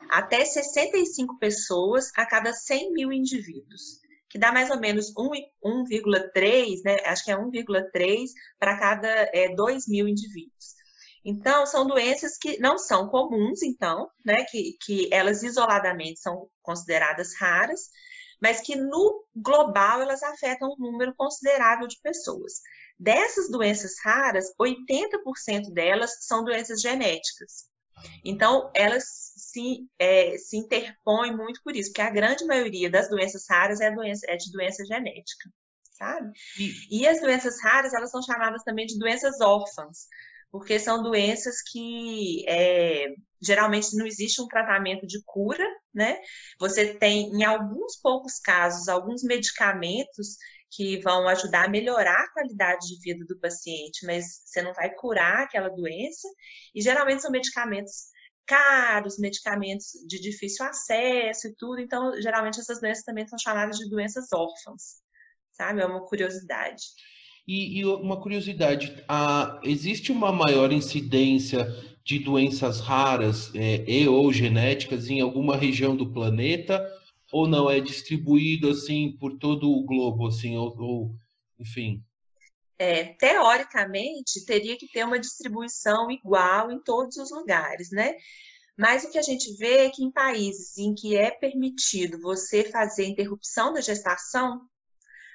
[0.10, 6.98] até 65 pessoas a cada 100 mil indivíduos, que dá mais ou menos 1,3, né?
[7.06, 10.81] Acho que é 1,3 para cada é, 2 mil indivíduos.
[11.24, 17.36] Então, são doenças que não são comuns, então, né, que, que elas isoladamente são consideradas
[17.40, 17.90] raras,
[18.42, 22.54] mas que no global elas afetam um número considerável de pessoas.
[23.00, 27.70] Dessas doenças raras, 80% delas são doenças genéticas.
[28.26, 29.04] Então, elas
[29.36, 33.92] se, é, se interpõem muito por isso, porque a grande maioria das doenças raras é,
[33.92, 35.50] doença, é de doença genética,
[35.92, 36.32] sabe?
[36.58, 40.08] E, e as doenças raras, elas são chamadas também de doenças órfãs,
[40.52, 43.08] porque são doenças que é,
[43.42, 46.20] geralmente não existe um tratamento de cura, né?
[46.60, 50.38] Você tem, em alguns poucos casos, alguns medicamentos
[50.70, 54.94] que vão ajudar a melhorar a qualidade de vida do paciente, mas você não vai
[54.94, 56.28] curar aquela doença,
[56.74, 58.12] e geralmente são medicamentos
[58.46, 63.90] caros, medicamentos de difícil acesso e tudo, então geralmente essas doenças também são chamadas de
[63.90, 65.02] doenças órfãs,
[65.52, 65.82] sabe?
[65.82, 66.84] É uma curiosidade.
[67.54, 71.68] E, e uma curiosidade, a, existe uma maior incidência
[72.02, 76.82] de doenças raras é, e ou genéticas em alguma região do planeta?
[77.30, 81.16] Ou não é distribuído assim por todo o globo assim ou, ou
[81.60, 82.02] enfim?
[82.80, 88.16] É, teoricamente teria que ter uma distribuição igual em todos os lugares né?
[88.78, 92.64] Mas o que a gente vê é que em países em que é permitido você
[92.64, 94.71] fazer interrupção da gestação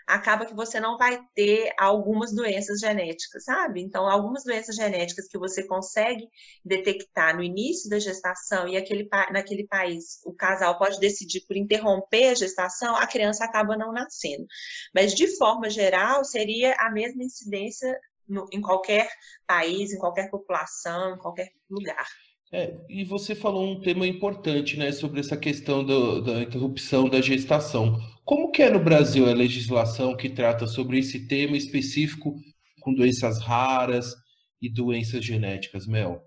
[0.07, 3.83] acaba que você não vai ter algumas doenças genéticas, sabe?
[3.83, 6.29] Então, algumas doenças genéticas que você consegue
[6.64, 12.29] detectar no início da gestação e aquele, naquele país o casal pode decidir por interromper
[12.29, 14.47] a gestação, a criança acaba não nascendo.
[14.95, 19.09] Mas, de forma geral, seria a mesma incidência no, em qualquer
[19.47, 22.07] país, em qualquer população, em qualquer lugar.
[22.52, 27.20] É, e você falou um tema importante, né, sobre essa questão do, da interrupção da
[27.20, 27.98] gestação.
[28.24, 32.37] Como que é no Brasil a legislação que trata sobre esse tema específico
[32.80, 34.14] com doenças raras
[34.62, 36.22] e doenças genéticas, Mel?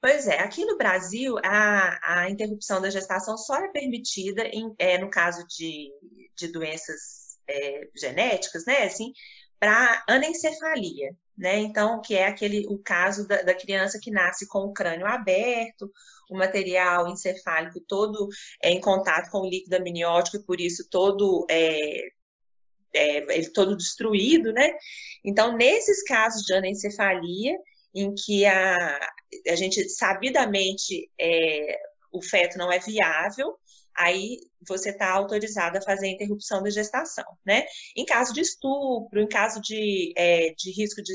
[0.00, 4.96] Pois é, aqui no Brasil a, a interrupção da gestação só é permitida em, é,
[4.96, 5.90] no caso de,
[6.36, 9.12] de doenças é, genéticas, né, assim,
[9.58, 11.58] para anencefalia, né?
[11.60, 15.90] Então, que é aquele o caso da, da, criança que nasce com o crânio aberto,
[16.28, 18.28] o material encefálico todo
[18.62, 22.08] é, em contato com o líquido amniótico e por isso todo é,
[22.92, 24.72] é, ele todo destruído, né?
[25.24, 27.56] Então, nesses casos de anencefalia,
[27.94, 28.98] em que a,
[29.48, 31.78] a gente sabidamente é,
[32.12, 33.56] o feto não é viável,
[33.98, 37.64] aí você está autorizado a fazer a interrupção da gestação, né?
[37.96, 41.12] Em caso de estupro, em caso de, é, de risco de,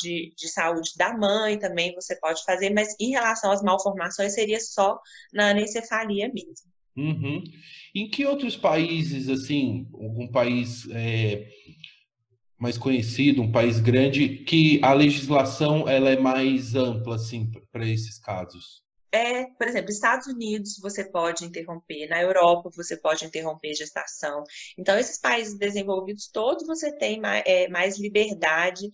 [0.00, 4.60] de, de, saúde da mãe também você pode fazer, mas em relação às malformações seria
[4.60, 4.98] só
[5.32, 6.72] na anencefalia mesmo.
[6.96, 7.42] Uhum.
[7.94, 11.48] Em que outros países, assim, algum país é,
[12.58, 18.18] mais conhecido, um país grande, que a legislação ela é mais ampla, assim, para esses
[18.18, 18.83] casos?
[19.14, 24.42] É, por exemplo, Estados Unidos você pode interromper, na Europa você pode interromper gestação.
[24.76, 28.90] Então, esses países desenvolvidos todos você tem mais, é, mais liberdade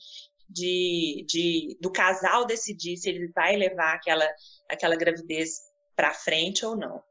[0.46, 4.28] de, de, do casal decidir se ele vai levar aquela,
[4.68, 5.60] aquela gravidez
[5.96, 7.02] para frente ou não.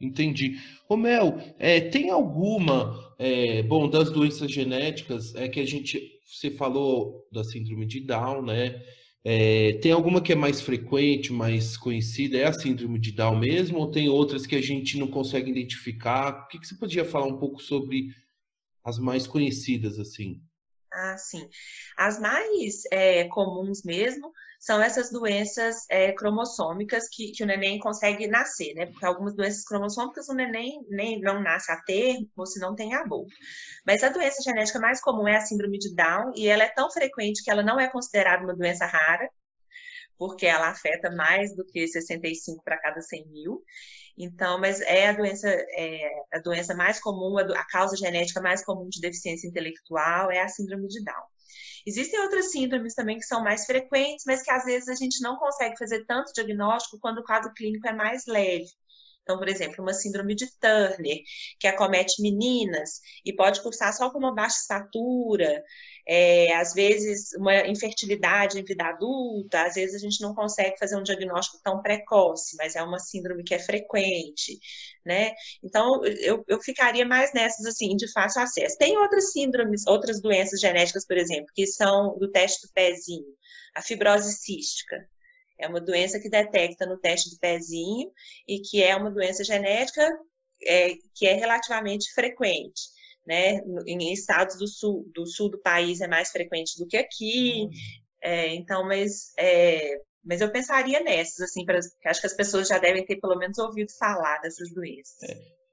[0.00, 0.60] Entendi.
[0.90, 7.28] Mel, é, tem alguma, é, bom, das doenças genéticas, é que a gente, você falou
[7.30, 8.82] da síndrome de Down, né?
[9.26, 12.36] É, tem alguma que é mais frequente, mais conhecida?
[12.36, 13.78] É a síndrome de Down mesmo?
[13.78, 16.44] Ou tem outras que a gente não consegue identificar?
[16.44, 18.08] O que, que você podia falar um pouco sobre
[18.84, 20.42] as mais conhecidas, assim?
[20.96, 21.48] Ah, sim.
[21.96, 28.28] As mais é, comuns mesmo são essas doenças é, cromossômicas que, que o neném consegue
[28.28, 28.86] nascer, né?
[28.86, 32.94] Porque algumas doenças cromossômicas o neném nem não nasce a termo ou se não tem
[32.94, 33.34] aborto.
[33.84, 36.90] Mas a doença genética mais comum é a síndrome de Down e ela é tão
[36.90, 39.28] frequente que ela não é considerada uma doença rara,
[40.18, 43.62] porque ela afeta mais do que 65 para cada 100 mil.
[44.16, 48.88] Então, mas é a doença, é, a doença mais comum, a causa genética mais comum
[48.88, 51.24] de deficiência intelectual é a síndrome de Down.
[51.86, 55.36] Existem outras síndromes também que são mais frequentes, mas que às vezes a gente não
[55.36, 58.66] consegue fazer tanto diagnóstico quando o quadro clínico é mais leve.
[59.24, 61.18] Então, por exemplo, uma síndrome de Turner,
[61.58, 65.64] que acomete meninas e pode cursar só com uma baixa estatura,
[66.06, 70.96] é, às vezes uma infertilidade em vida adulta, às vezes a gente não consegue fazer
[70.96, 74.58] um diagnóstico tão precoce, mas é uma síndrome que é frequente,
[75.04, 75.32] né?
[75.62, 78.76] Então, eu, eu ficaria mais nessas, assim, de fácil acesso.
[78.76, 83.34] Tem outras síndromes, outras doenças genéticas, por exemplo, que são do teste do pezinho,
[83.74, 85.08] a fibrose cística,
[85.58, 88.10] é uma doença que detecta no teste do pezinho
[88.46, 90.08] e que é uma doença genética
[90.66, 92.82] é, que é relativamente frequente.
[93.26, 93.60] Né?
[93.86, 97.68] Em estados do sul, do sul do país é mais frequente do que aqui.
[98.22, 102.78] É, então, mas é, Mas eu pensaria nessas, assim, pra, acho que as pessoas já
[102.78, 105.22] devem ter pelo menos ouvido falar dessas doenças.
[105.22, 105.64] É.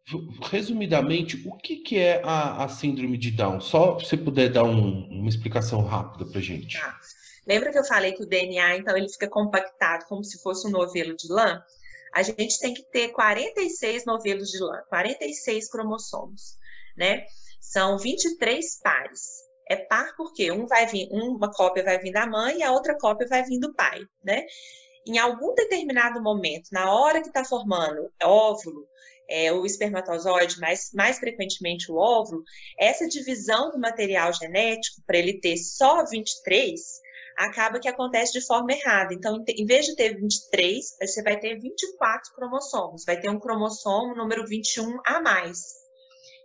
[0.50, 3.62] Resumidamente, o que, que é a, a, síndrome de Down?
[3.62, 6.78] Só se você puder dar um, uma explicação rápida para gente.
[6.78, 7.00] Tá.
[7.48, 10.72] Lembra que eu falei que o DNA, então, ele fica compactado como se fosse um
[10.72, 11.62] novelo de lã?
[12.14, 16.58] A gente tem que ter 46 novelos de lã, 46 cromossomos,
[16.96, 17.26] né?
[17.60, 19.42] São 23 pares.
[19.70, 22.98] É par porque um vai vir, uma cópia vai vir da mãe e a outra
[22.98, 24.46] cópia vai vir do pai, né?
[25.08, 28.86] Em algum determinado momento, na hora que está formando óvulo,
[29.30, 32.44] é, o espermatozoide, mais, mais frequentemente o óvulo,
[32.78, 37.02] essa divisão do material genético, para ele ter só 23,
[37.38, 39.14] acaba que acontece de forma errada.
[39.14, 44.16] Então, em vez de ter 23, você vai ter 24 cromossomos, vai ter um cromossomo
[44.16, 45.82] número 21 a mais.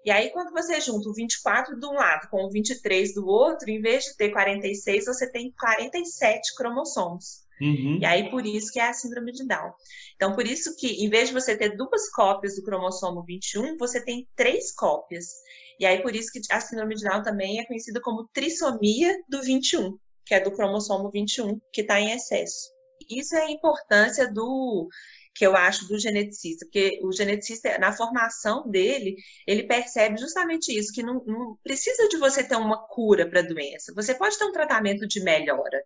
[0.05, 3.69] E aí, quando você junta o 24 de um lado com o 23 do outro,
[3.69, 7.45] em vez de ter 46, você tem 47 cromossomos.
[7.61, 7.99] Uhum.
[8.01, 9.73] E aí, por isso que é a síndrome de Down.
[10.15, 14.01] Então, por isso que, em vez de você ter duas cópias do cromossomo 21, você
[14.05, 15.27] tem três cópias.
[15.81, 19.43] E aí, por isso que a síndrome de Down também é conhecida como trissomia do
[19.43, 22.75] 21, que é do cromossomo 21, que está em excesso.
[23.09, 24.89] Isso é a importância do
[25.35, 30.93] que eu acho do geneticista, porque o geneticista, na formação dele, ele percebe justamente isso,
[30.93, 34.45] que não, não precisa de você ter uma cura para a doença, você pode ter
[34.45, 35.83] um tratamento de melhora,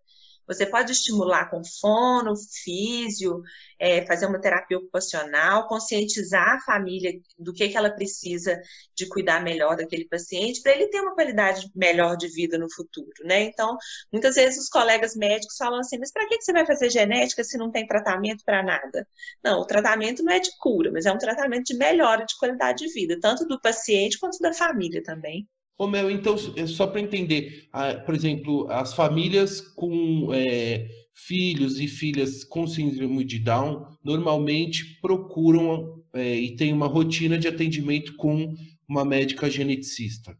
[0.50, 2.34] você pode estimular com fono,
[2.64, 3.40] físio,
[3.78, 8.60] é, fazer uma terapia ocupacional, conscientizar a família do que, que ela precisa
[8.92, 13.12] de cuidar melhor daquele paciente, para ele ter uma qualidade melhor de vida no futuro,
[13.24, 13.42] né?
[13.42, 13.76] Então,
[14.12, 17.44] muitas vezes os colegas médicos falam assim, mas para que, que você vai fazer genética
[17.44, 19.06] se não tem tratamento para nada?
[19.44, 22.84] Não, o tratamento não é de cura, mas é um tratamento de melhora de qualidade
[22.84, 25.48] de vida, tanto do paciente quanto da família também.
[25.80, 27.66] Ô Mel, então, é só para entender,
[28.04, 36.04] por exemplo, as famílias com é, filhos e filhas com síndrome de Down normalmente procuram
[36.12, 38.54] é, e têm uma rotina de atendimento com
[38.86, 40.38] uma médica geneticista.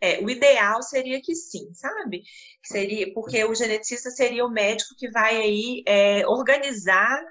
[0.00, 2.22] É, o ideal seria que sim, sabe?
[2.64, 7.22] Seria porque o geneticista seria o médico que vai aí é, organizar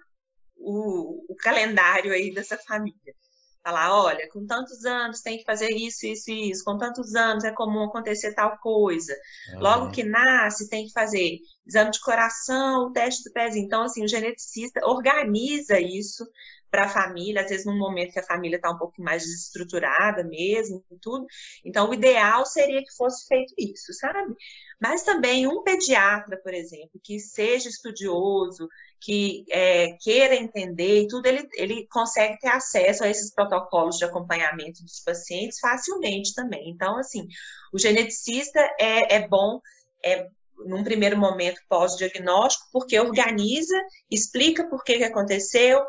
[0.56, 3.16] o, o calendário aí dessa família.
[3.64, 7.44] Falar, olha, com tantos anos tem que fazer isso, isso e isso, com tantos anos
[7.44, 9.16] é comum acontecer tal coisa.
[9.60, 13.66] Logo que nasce, tem que fazer exame de coração, teste do pezinho.
[13.66, 16.26] Então, assim, o geneticista organiza isso
[16.72, 20.24] para a família, às vezes num momento que a família está um pouco mais desestruturada
[20.24, 21.26] mesmo, tudo.
[21.66, 24.34] Então, o ideal seria que fosse feito isso, sabe?
[24.82, 28.70] Mas também um pediatra, por exemplo, que seja estudioso,
[29.02, 34.06] que é, queira entender e tudo, ele, ele consegue ter acesso a esses protocolos de
[34.06, 36.70] acompanhamento dos pacientes facilmente também.
[36.70, 37.28] Então, assim,
[37.74, 39.60] o geneticista é, é bom,
[40.04, 40.26] é,
[40.66, 43.76] num primeiro momento pós-diagnóstico, porque organiza,
[44.10, 45.84] explica por que, que aconteceu,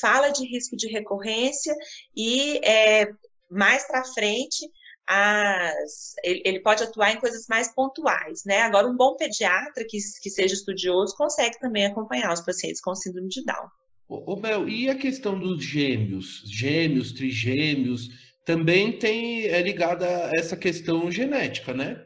[0.00, 1.74] fala de risco de recorrência
[2.16, 3.08] e é,
[3.50, 4.68] mais para frente
[5.06, 8.62] as, ele, pode atuar em coisas mais pontuais, né?
[8.62, 13.28] Agora, um bom pediatra que, que seja estudioso consegue também acompanhar os pacientes com síndrome
[13.28, 13.68] de Down.
[14.08, 18.08] Ô, Mel, e a questão dos gêmeos, gêmeos, trigêmeos,
[18.44, 22.02] também tem é ligada a essa questão genética, né?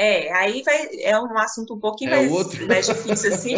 [0.00, 3.56] É, aí vai, é um assunto um pouquinho é mais, mais, difícil, assim,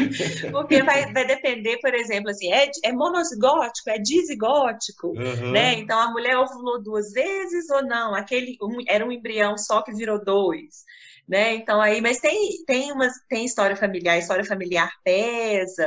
[0.50, 5.52] porque vai, vai depender, por exemplo, assim, é, é monozigótico, é dizigótico, uhum.
[5.52, 5.74] né?
[5.74, 8.14] Então a mulher ovulou duas vezes ou não?
[8.14, 10.84] Aquele um, era um embrião só que virou dois,
[11.28, 11.54] né?
[11.56, 15.86] Então aí, mas tem tem umas tem história familiar, história familiar pesa,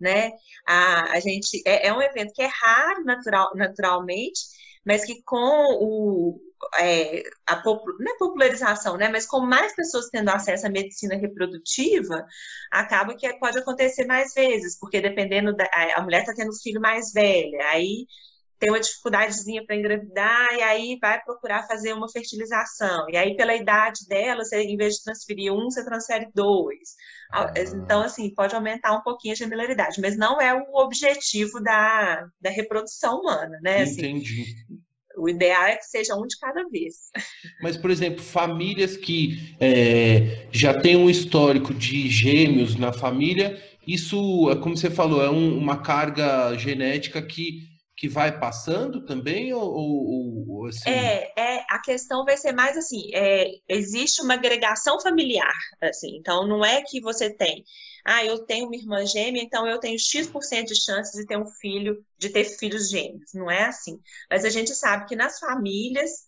[0.00, 0.32] né?
[0.66, 4.40] A, a gente é, é um evento que é raro natural, naturalmente,
[4.84, 6.40] mas que com o,
[6.78, 12.24] é, a não é popularização, né, mas com mais pessoas tendo acesso à medicina reprodutiva,
[12.70, 17.12] acaba que pode acontecer mais vezes, porque dependendo da a mulher está tendo filho mais
[17.12, 18.06] velha, aí
[18.58, 23.06] tem uma dificuldadezinha para engravidar e aí vai procurar fazer uma fertilização.
[23.10, 26.94] E aí, pela idade dela, você, em vez de transferir um, você transfere dois.
[27.32, 27.52] Ah.
[27.56, 32.50] Então, assim, pode aumentar um pouquinho a gemelaridade, mas não é o objetivo da, da
[32.50, 33.82] reprodução humana, né?
[33.82, 34.56] Assim, Entendi.
[35.16, 37.10] O ideal é que seja um de cada vez.
[37.62, 44.16] Mas, por exemplo, famílias que é, já têm um histórico de gêmeos na família, isso,
[44.62, 47.60] como você falou, é um, uma carga genética que,
[47.96, 49.54] que vai passando também?
[49.54, 50.90] Ou, ou, ou assim?
[50.90, 55.54] é, é, a questão vai ser mais assim: é, existe uma agregação familiar.
[55.80, 57.64] assim Então, não é que você tem
[58.06, 61.46] ah, eu tenho uma irmã gêmea, então eu tenho X% de chances de ter um
[61.46, 63.34] filho, de ter filhos gêmeos.
[63.34, 64.00] Não é assim.
[64.30, 66.26] Mas a gente sabe que nas famílias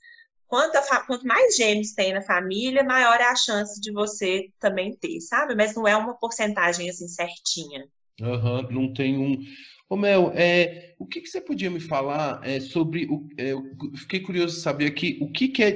[0.48, 4.96] quanto, a, quanto mais gêmeos tem na família, maior é a chance de você também
[4.96, 5.54] ter, sabe?
[5.54, 7.86] Mas não é uma porcentagem assim certinha.
[8.20, 9.38] Uhum, não tem um.
[9.88, 13.28] Ô Mel, é, o que, que você podia me falar é, sobre o.
[13.38, 13.62] É, eu
[13.94, 15.70] fiquei curioso de saber aqui o que, que é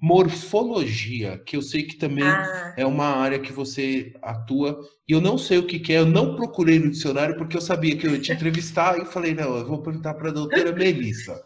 [0.00, 2.74] dismorfologia, que eu sei que também ah.
[2.76, 6.06] é uma área que você atua, e eu não sei o que, que é, eu
[6.06, 9.56] não procurei no dicionário porque eu sabia que eu ia te entrevistar e falei, não,
[9.56, 11.42] eu vou perguntar para a doutora Melissa.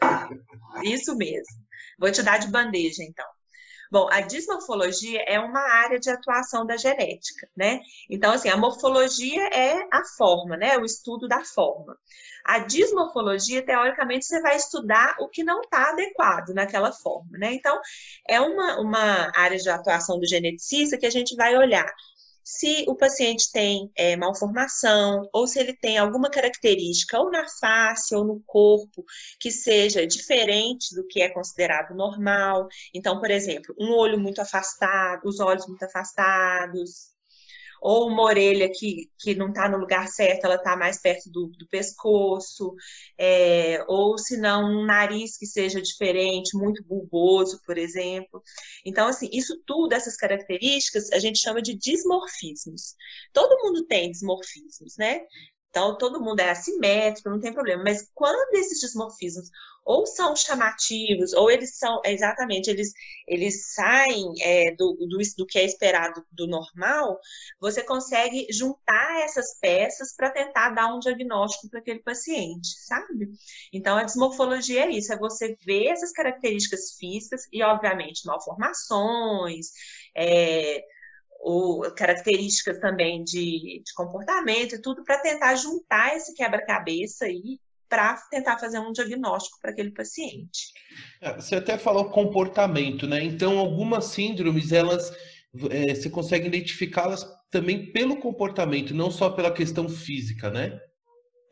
[0.84, 1.64] Isso mesmo.
[1.98, 3.26] Vou te dar de bandeja, então.
[3.94, 7.78] Bom, a dismorfologia é uma área de atuação da genética, né?
[8.10, 10.76] Então, assim, a morfologia é a forma, né?
[10.78, 11.96] O estudo da forma.
[12.44, 17.54] A dismorfologia, teoricamente, você vai estudar o que não está adequado naquela forma, né?
[17.54, 17.80] Então,
[18.28, 21.86] é uma, uma área de atuação do geneticista que a gente vai olhar
[22.44, 28.14] se o paciente tem é, malformação ou se ele tem alguma característica ou na face
[28.14, 29.04] ou no corpo
[29.40, 32.68] que seja diferente do que é considerado normal.
[32.92, 37.13] Então, por exemplo, um olho muito afastado, os olhos muito afastados,
[37.84, 41.48] ou uma orelha que, que não está no lugar certo, ela está mais perto do,
[41.48, 42.74] do pescoço,
[43.18, 48.42] é, ou se não, um nariz que seja diferente, muito bulboso, por exemplo.
[48.86, 52.94] Então, assim, isso tudo, essas características, a gente chama de dismorfismos.
[53.34, 55.20] Todo mundo tem dismorfismos, né?
[55.74, 57.82] Então, todo mundo é assimétrico, não tem problema.
[57.82, 59.50] Mas quando esses dismorfismos
[59.84, 62.92] ou são chamativos, ou eles são, exatamente, eles,
[63.26, 67.18] eles saem é, do, do, do que é esperado do normal,
[67.60, 73.32] você consegue juntar essas peças para tentar dar um diagnóstico para aquele paciente, sabe?
[73.72, 79.72] Então, a dismorfologia é isso, é você ver essas características físicas e, obviamente, malformações,
[80.14, 80.84] é,
[81.44, 88.16] ou características também de, de comportamento e tudo para tentar juntar esse quebra-cabeça aí para
[88.30, 90.72] tentar fazer um diagnóstico para aquele paciente.
[91.20, 93.22] É, você até falou comportamento, né?
[93.22, 95.12] Então, algumas síndromes, elas
[95.70, 100.80] é, você consegue identificá-las também pelo comportamento, não só pela questão física, né?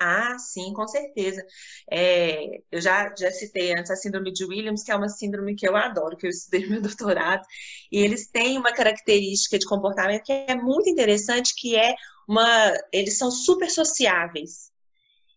[0.05, 1.47] Ah, sim, com certeza.
[1.91, 5.69] É, eu já, já citei antes a síndrome de Williams, que é uma síndrome que
[5.69, 7.43] eu adoro, que eu estudei meu doutorado,
[7.91, 11.95] e eles têm uma característica de comportamento que é muito interessante, que é
[12.29, 12.73] uma.
[12.93, 14.73] Eles são super sociáveis.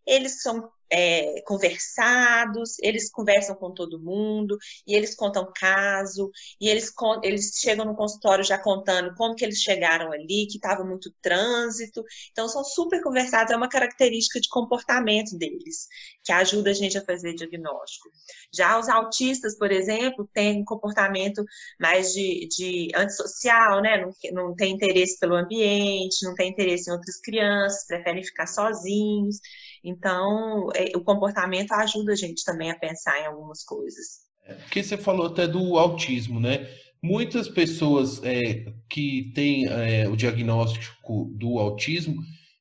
[0.05, 4.57] Eles são é, conversados, eles conversam com todo mundo,
[4.87, 6.91] e eles contam caso, e eles,
[7.23, 12.03] eles chegam no consultório já contando como que eles chegaram ali, que estava muito trânsito.
[12.31, 15.87] Então, são super conversados, é uma característica de comportamento deles,
[16.23, 18.09] que ajuda a gente a fazer diagnóstico.
[18.53, 21.43] Já os autistas, por exemplo, têm um comportamento
[21.79, 23.97] mais de, de antissocial, né?
[24.31, 29.39] Não, não tem interesse pelo ambiente, não tem interesse em outras crianças, preferem ficar sozinhos.
[29.85, 34.25] Então, é, o comportamento ajuda a gente também a pensar em algumas coisas.
[34.43, 36.67] É, porque você falou até do autismo, né?
[37.03, 42.15] Muitas pessoas é, que têm é, o diagnóstico do autismo,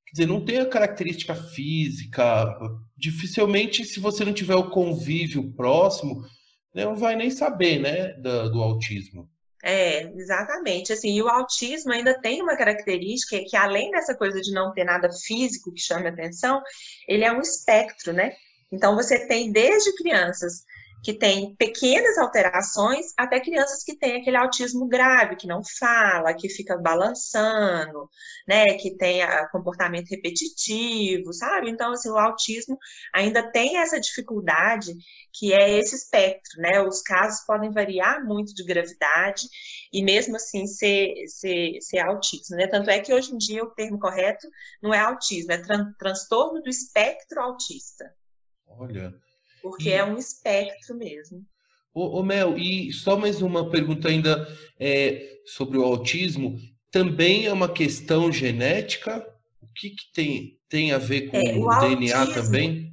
[0.06, 2.54] quer dizer, não tem a característica física,
[2.94, 6.22] dificilmente, se você não tiver o convívio próximo,
[6.74, 9.30] né, não vai nem saber, né, do, do autismo.
[9.66, 10.92] É, exatamente.
[10.92, 14.84] Assim, e o autismo ainda tem uma característica que, além dessa coisa de não ter
[14.84, 16.60] nada físico que chame atenção,
[17.08, 18.34] ele é um espectro, né?
[18.70, 20.64] Então, você tem desde crianças
[21.04, 26.48] que têm pequenas alterações até crianças que têm aquele autismo grave, que não fala, que
[26.48, 28.08] fica balançando,
[28.48, 29.20] né, que tem
[29.52, 31.68] comportamento repetitivo, sabe?
[31.68, 32.78] Então, assim, o autismo
[33.12, 34.94] ainda tem essa dificuldade
[35.30, 36.80] que é esse espectro, né?
[36.80, 39.46] Os casos podem variar muito de gravidade
[39.92, 42.66] e mesmo assim ser, ser, ser autismo, né?
[42.66, 44.48] Tanto é que hoje em dia o termo correto
[44.82, 48.10] não é autismo, é tran transtorno do espectro autista.
[48.66, 49.12] Olha,
[49.64, 49.92] porque e...
[49.92, 51.42] é um espectro mesmo.
[51.94, 54.46] Ô, ô, Mel, e só mais uma pergunta ainda
[54.78, 56.58] é, sobre o autismo.
[56.90, 59.26] Também é uma questão genética?
[59.62, 62.92] O que, que tem, tem a ver com é, o, o DNA autismo, também?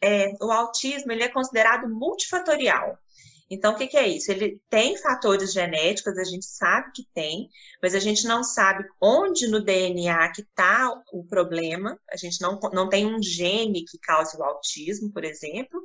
[0.00, 2.98] É, o autismo ele é considerado multifatorial.
[3.50, 4.30] Então, o que, que, é isso?
[4.30, 7.48] Ele tem fatores genéticos, a gente sabe que tem,
[7.82, 11.98] mas a gente não sabe onde no DNA que está o problema.
[12.12, 15.80] A gente não, não tem um gene que cause o autismo, por exemplo.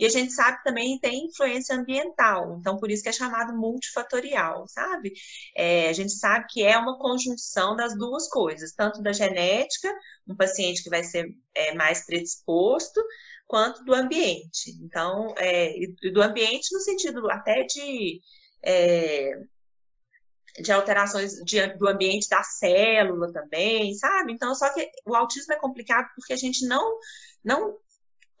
[0.00, 4.66] E a gente sabe também tem influência ambiental, então por isso que é chamado multifatorial,
[4.66, 5.12] sabe?
[5.54, 9.92] É, a gente sabe que é uma conjunção das duas coisas, tanto da genética,
[10.26, 12.98] um paciente que vai ser é, mais predisposto,
[13.46, 14.70] quanto do ambiente.
[14.80, 15.74] Então, é,
[16.14, 18.22] do ambiente no sentido até de,
[18.64, 19.32] é,
[20.62, 24.32] de alterações de, do ambiente da célula também, sabe?
[24.32, 26.98] Então, só que o autismo é complicado porque a gente não,
[27.44, 27.76] não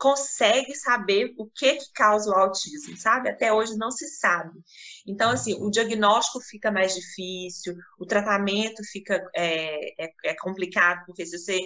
[0.00, 3.28] consegue saber o que, que causa o autismo, sabe?
[3.28, 4.58] Até hoje não se sabe.
[5.06, 11.26] Então, assim, o diagnóstico fica mais difícil, o tratamento fica é, é, é complicado, porque
[11.26, 11.60] se você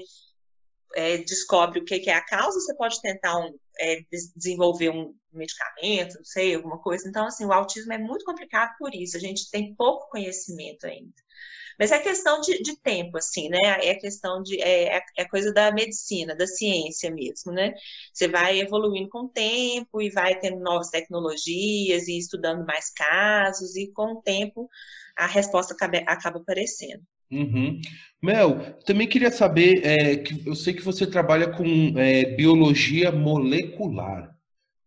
[0.96, 4.00] é, descobre o que, que, é a causa, você pode tentar um, é,
[4.34, 7.08] desenvolver um medicamento, não sei, alguma coisa.
[7.08, 11.23] Então, assim, o autismo é muito complicado por isso, a gente tem pouco conhecimento ainda.
[11.78, 13.58] Mas é questão de, de tempo, assim, né?
[13.82, 14.60] É questão de.
[14.60, 17.74] É, é, é coisa da medicina, da ciência mesmo, né?
[18.12, 23.76] Você vai evoluindo com o tempo e vai tendo novas tecnologias e estudando mais casos,
[23.76, 24.68] e com o tempo
[25.16, 27.02] a resposta acaba, acaba aparecendo.
[27.30, 27.80] Uhum.
[28.22, 34.34] Mel, também queria saber, é, que eu sei que você trabalha com é, biologia molecular.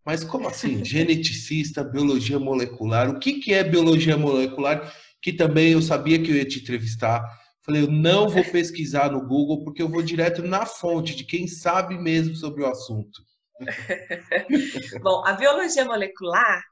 [0.05, 0.83] Mas como assim?
[0.85, 3.09] Geneticista, biologia molecular.
[3.09, 4.93] O que, que é biologia molecular?
[5.21, 7.23] Que também eu sabia que eu ia te entrevistar.
[7.63, 11.47] Falei, eu não vou pesquisar no Google, porque eu vou direto na fonte de quem
[11.47, 13.21] sabe mesmo sobre o assunto.
[15.01, 16.63] Bom, a biologia molecular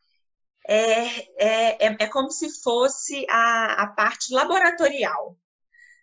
[0.67, 1.05] é,
[1.37, 5.37] é, é, é como se fosse a, a parte laboratorial,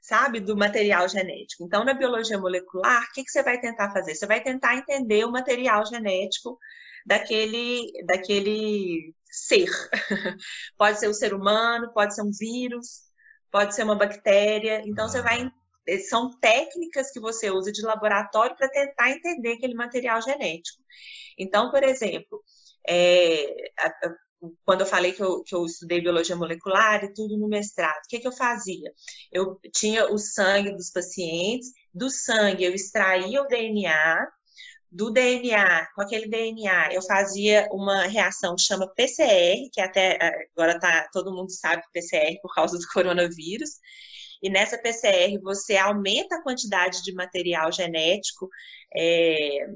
[0.00, 1.64] sabe, do material genético.
[1.64, 4.14] Então, na biologia molecular, o que, que você vai tentar fazer?
[4.14, 6.58] Você vai tentar entender o material genético
[7.06, 9.68] daquele, daquele ser.
[10.76, 13.02] pode ser um ser humano, pode ser um vírus,
[13.50, 14.82] pode ser uma bactéria.
[14.86, 15.50] Então, você vai.
[15.88, 20.82] Eh, são técnicas que você usa de laboratório para tentar entender aquele material genético.
[21.38, 22.42] Então, por exemplo,
[22.86, 24.14] é, a, a,
[24.64, 28.08] quando eu falei que eu, que eu estudei biologia molecular e tudo no mestrado, o
[28.08, 28.92] que, que eu fazia?
[29.30, 34.28] Eu tinha o sangue dos pacientes, do sangue eu extraía o DNA,
[34.92, 40.18] do DNA, com aquele DNA, eu fazia uma reação que chama PCR, que até
[40.54, 43.70] agora tá, todo mundo sabe PCR por causa do coronavírus.
[44.42, 48.48] E nessa PCR você aumenta a quantidade de material genético
[48.94, 49.66] é,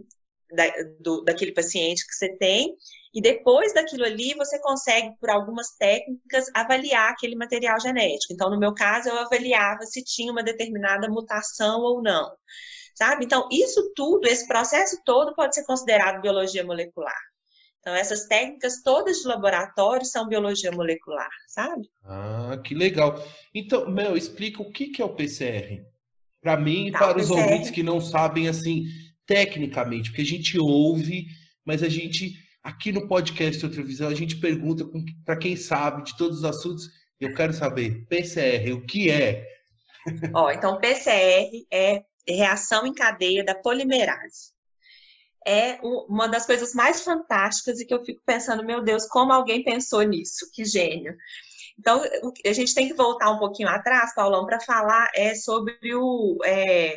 [0.52, 0.64] da,
[1.00, 2.74] do, daquele paciente que você tem,
[3.14, 8.34] e depois daquilo ali você consegue, por algumas técnicas, avaliar aquele material genético.
[8.34, 12.30] Então, no meu caso, eu avaliava se tinha uma determinada mutação ou não
[12.96, 13.24] sabe?
[13.26, 17.20] Então, isso tudo, esse processo todo pode ser considerado biologia molecular.
[17.78, 21.88] Então, essas técnicas todas de laboratório são biologia molecular, sabe?
[22.04, 23.22] Ah, que legal.
[23.54, 25.84] Então, Mel, explica o que é o PCR.
[26.40, 27.42] Para mim e tá, para os PCR...
[27.42, 28.86] ouvintes que não sabem, assim,
[29.24, 31.26] tecnicamente, porque a gente ouve,
[31.64, 34.84] mas a gente, aqui no podcast Outra Visão, a gente pergunta
[35.24, 36.88] para quem sabe de todos os assuntos.
[37.20, 39.46] Eu quero saber, PCR, o que é?
[40.34, 44.54] Ó, então, PCR é reação em cadeia da polimerase.
[45.46, 49.62] É uma das coisas mais fantásticas e que eu fico pensando, meu Deus, como alguém
[49.62, 50.50] pensou nisso?
[50.52, 51.16] Que gênio.
[51.78, 52.02] Então,
[52.44, 56.96] a gente tem que voltar um pouquinho atrás, Paulão, para falar é, sobre o, é,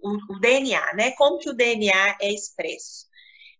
[0.00, 1.10] o, o, DNA, né?
[1.12, 3.06] Como que o DNA é expresso.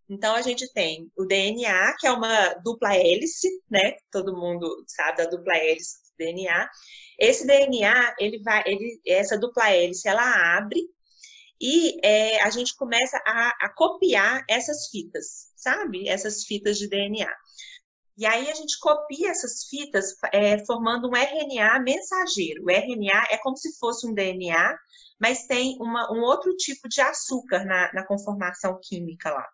[0.08, 3.96] Então, a gente tem o DNA, que é uma dupla hélice, né?
[4.10, 6.70] Todo mundo sabe da dupla hélice do DNA.
[7.18, 10.80] Esse DNA, ele vai, ele, essa dupla hélice, ela abre
[11.60, 16.08] e é, a gente começa a, a, copiar essas fitas, sabe?
[16.08, 17.30] Essas fitas de DNA.
[18.16, 22.64] E aí a gente copia essas fitas é, formando um RNA mensageiro.
[22.64, 24.76] O RNA é como se fosse um DNA,
[25.18, 29.46] mas tem uma, um outro tipo de açúcar na, na conformação química lá.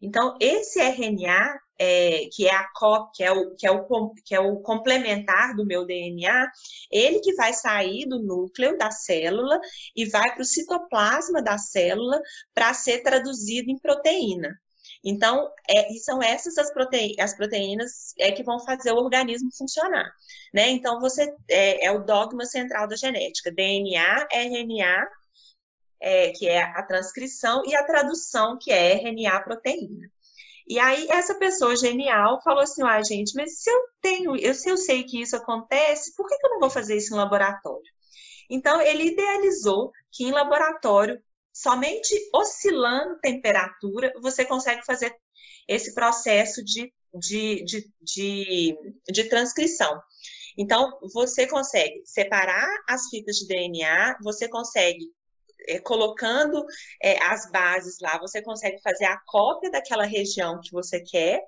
[0.00, 4.34] Então, esse RNA, é, que é a COP, que é, o, que, é o, que
[4.34, 6.50] é o complementar do meu DNA,
[6.90, 9.58] ele que vai sair do núcleo da célula
[9.94, 12.20] e vai para o citoplasma da célula
[12.54, 14.58] para ser traduzido em proteína.
[15.02, 20.12] Então, é, são essas as, proteínas, as proteínas é, que vão fazer o organismo funcionar.
[20.52, 20.70] Né?
[20.70, 25.08] Então, você é, é o dogma central da genética: DNA, RNA
[26.00, 30.10] é, que é a transcrição, e a tradução, que é RNA proteína.
[30.66, 34.68] E aí, essa pessoa genial falou assim: ah, gente, mas se eu tenho, eu, se
[34.68, 37.82] eu sei que isso acontece, por que, que eu não vou fazer isso em laboratório?
[38.48, 41.20] Então, ele idealizou que em laboratório,
[41.52, 45.14] somente oscilando temperatura, você consegue fazer
[45.68, 48.78] esse processo de, de, de, de,
[49.08, 50.00] de transcrição.
[50.56, 55.10] Então, você consegue separar as fitas de DNA, você consegue
[55.68, 56.64] é, colocando
[57.02, 61.42] é, as bases lá, você consegue fazer a cópia daquela região que você quer,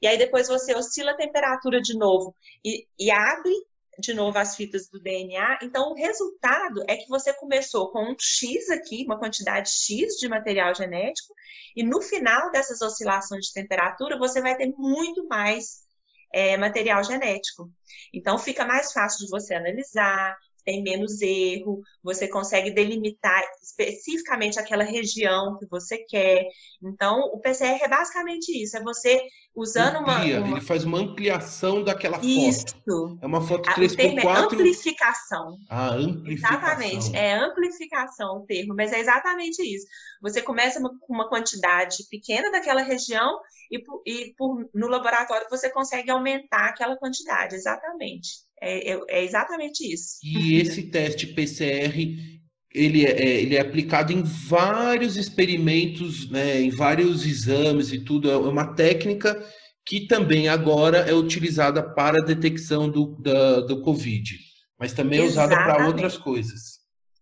[0.00, 3.52] e aí depois você oscila a temperatura de novo e, e abre
[3.98, 5.58] de novo as fitas do DNA.
[5.62, 10.28] Então, o resultado é que você começou com um X aqui, uma quantidade X de
[10.28, 11.34] material genético,
[11.74, 15.84] e no final dessas oscilações de temperatura, você vai ter muito mais
[16.32, 17.70] é, material genético.
[18.14, 20.36] Então, fica mais fácil de você analisar,
[20.68, 26.44] tem menos erro, você consegue delimitar especificamente aquela região que você quer.
[26.82, 29.22] Então, o PCR é basicamente isso, é você
[29.56, 32.66] usando Amplia, uma, uma, Ele faz uma ampliação daquela isso.
[32.66, 33.18] foto.
[33.22, 34.22] É uma foto 3x4.
[34.22, 35.56] É amplificação.
[35.70, 36.58] Ah, amplificação.
[36.58, 39.86] Exatamente, é amplificação o termo, mas é exatamente isso.
[40.20, 43.40] Você começa com uma quantidade pequena daquela região
[43.72, 48.47] e, e por, no laboratório você consegue aumentar aquela quantidade, exatamente.
[48.60, 50.18] É, é, é exatamente isso.
[50.22, 52.38] E esse teste PCR
[52.74, 58.30] ele é, é, ele é aplicado em vários experimentos, né, em vários exames e tudo.
[58.30, 59.42] É uma técnica
[59.86, 64.38] que também agora é utilizada para a detecção do, da, do Covid,
[64.78, 66.78] mas também é usada para outras coisas.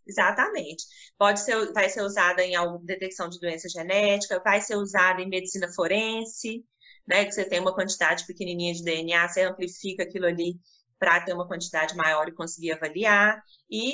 [0.07, 0.84] Exatamente.
[1.18, 5.68] Pode ser, vai ser usada em detecção de doença genética, vai ser usada em medicina
[5.74, 6.64] forense,
[7.07, 10.57] né, que você tem uma quantidade pequenininha de DNA, você amplifica aquilo ali
[10.99, 13.92] para ter uma quantidade maior e conseguir avaliar, e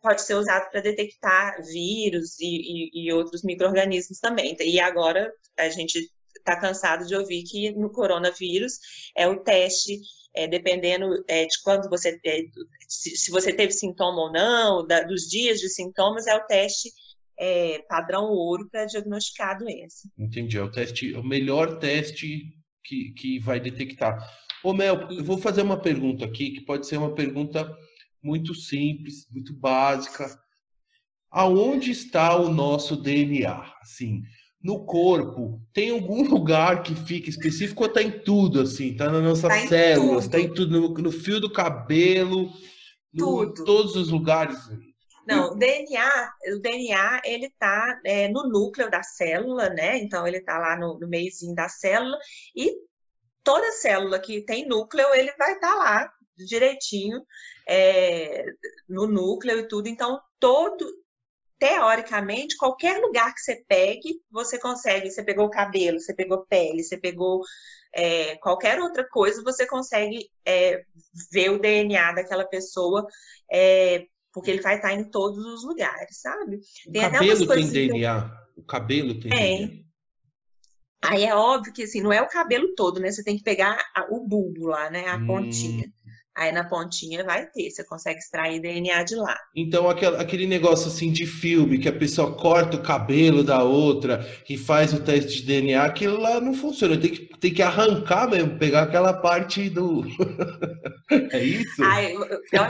[0.00, 4.56] pode ser usado para detectar vírus e, e, e outros micro-organismos também.
[4.60, 8.78] E agora a gente está cansado de ouvir que no coronavírus
[9.16, 10.00] é o teste,
[10.34, 12.42] é, dependendo é, de quando você, é,
[12.88, 16.90] se, se, você teve sintoma ou não, da, dos dias de sintomas, é o teste
[17.38, 20.08] é, padrão ouro para diagnosticar a doença.
[20.18, 24.18] Entendi, é o teste, o melhor teste que, que vai detectar.
[24.62, 27.74] Ô Mel, eu vou fazer uma pergunta aqui, que pode ser uma pergunta
[28.22, 30.38] muito simples, muito básica.
[31.30, 33.72] Aonde está o nosso DNA?
[33.80, 34.22] Assim,
[34.62, 38.92] no corpo, tem algum lugar que fica específico ou está em tudo, assim?
[38.92, 42.50] Está nas nossas tá células, está em tudo, no, no, fio do cabelo,
[43.12, 44.58] no, em todos os lugares.
[45.26, 49.98] Não, o DNA, o DNA ele está é, no núcleo da célula, né?
[49.98, 52.18] Então ele está lá no, no meiozinho da célula
[52.54, 52.74] e
[53.42, 57.22] toda célula que tem núcleo, ele vai estar tá lá direitinho
[57.68, 58.44] é,
[58.88, 59.88] no núcleo e tudo.
[59.88, 60.86] Então, todo,
[61.58, 65.10] teoricamente, qualquer lugar que você pegue, você consegue.
[65.10, 67.42] Você pegou o cabelo, você pegou pele, você pegou
[67.94, 70.82] é, qualquer outra coisa, você consegue é,
[71.32, 73.06] ver o DNA daquela pessoa,
[73.50, 76.60] é, porque ele vai estar em todos os lugares, sabe?
[76.86, 78.40] O tem cabelo tem DNA.
[78.56, 79.89] O cabelo tem DNA.
[81.02, 83.10] Aí é óbvio que assim, não é o cabelo todo, né?
[83.10, 83.78] Você tem que pegar
[84.10, 85.08] o bulbo lá, né?
[85.08, 85.26] A hum.
[85.26, 85.90] pontinha.
[86.36, 89.36] Aí na pontinha vai ter, você consegue extrair DNA de lá.
[89.54, 94.56] Então aquele negócio assim de filme, que a pessoa corta o cabelo da outra e
[94.56, 96.96] faz o teste de DNA, aquilo lá não funciona.
[96.96, 100.04] Tem que, tem que arrancar mesmo, pegar aquela parte do.
[101.32, 101.82] é isso?
[101.82, 102.24] Ai, eu,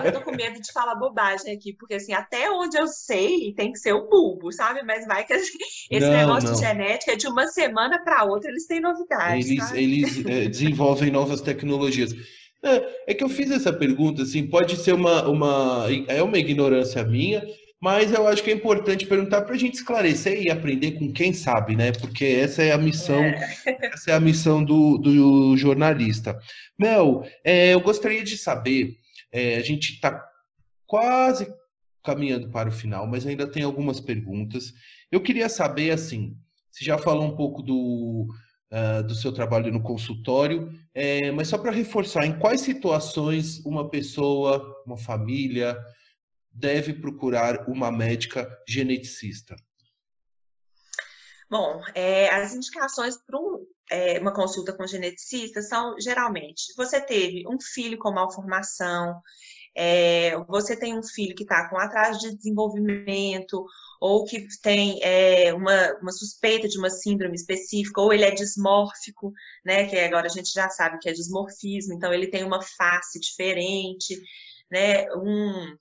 [0.04, 3.72] eu tô com medo de falar bobagem aqui, porque assim, até onde eu sei, tem
[3.72, 4.82] que ser o bulbo, sabe?
[4.82, 5.58] Mas vai que assim,
[5.90, 6.56] esse não, negócio não.
[6.56, 9.50] de genética, de uma semana para outra, eles têm novidades.
[9.50, 12.14] Eles, eles é, desenvolvem novas tecnologias.
[12.62, 17.02] É, é que eu fiz essa pergunta, assim, pode ser uma, uma, é uma ignorância
[17.02, 17.42] minha,
[17.80, 21.32] mas eu acho que é importante perguntar para a gente esclarecer e aprender com quem
[21.32, 21.92] sabe, né?
[21.92, 23.56] Porque essa é a missão, é.
[23.94, 26.38] essa é a missão do, do jornalista.
[26.78, 28.96] Mel, é, eu gostaria de saber,
[29.32, 30.22] é, a gente está
[30.86, 31.50] quase
[32.04, 34.74] caminhando para o final, mas ainda tem algumas perguntas.
[35.10, 36.36] Eu queria saber, assim,
[36.70, 38.28] você já falou um pouco do,
[38.72, 43.88] uh, do seu trabalho no consultório, é, mas só para reforçar, em quais situações uma
[43.88, 45.78] pessoa, uma família,
[46.50, 49.54] deve procurar uma médica geneticista?
[51.48, 53.38] Bom, é, as indicações para
[53.90, 59.20] é, uma consulta com geneticista são geralmente você teve um filho com malformação,
[59.76, 63.64] é, você tem um filho que está com atraso de desenvolvimento,
[64.00, 69.30] ou que tem é, uma, uma, suspeita de uma síndrome específica, ou ele é dismórfico,
[69.64, 73.20] né, que agora a gente já sabe que é dismorfismo, então ele tem uma face
[73.20, 74.18] diferente,
[74.70, 75.76] né, um,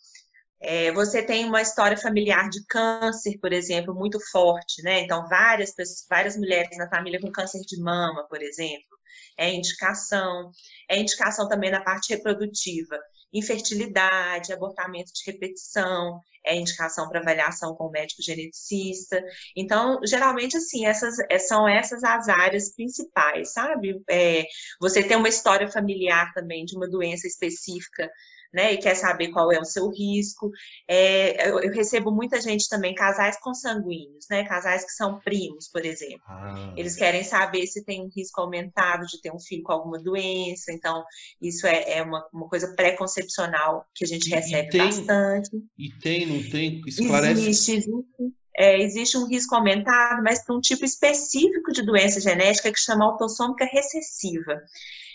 [0.62, 5.74] é, você tem uma história familiar de câncer, por exemplo, muito forte, né, então várias,
[6.10, 9.00] várias mulheres na família com câncer de mama, por exemplo,
[9.38, 10.52] é indicação,
[10.90, 13.00] é indicação também na parte reprodutiva,
[13.34, 19.22] infertilidade, abortamento de repetição, é indicação para avaliação com o médico geneticista.
[19.56, 24.02] Então, geralmente, assim, essas é, são essas as áreas principais, sabe?
[24.10, 24.46] É,
[24.80, 28.10] você tem uma história familiar também de uma doença específica
[28.54, 30.52] né, e quer saber qual é o seu risco.
[30.88, 35.86] É, eu, eu, recebo muita gente também, casais consanguíneos, né, casais que são primos, por
[35.86, 36.22] exemplo.
[36.28, 36.74] Ah.
[36.76, 40.72] Eles querem saber se tem um risco aumentado de ter um filho com alguma doença,
[40.72, 41.04] então
[41.42, 45.50] isso é, é uma, uma coisa pré-concepcional que a gente recebe tem, bastante.
[45.78, 46.82] E tem, não tem?
[46.88, 47.42] Esclarece.
[47.42, 48.40] Existe, existe.
[48.58, 53.06] É, existe um risco aumentado, mas para um tipo específico de doença genética que chama
[53.06, 54.62] autossômica recessiva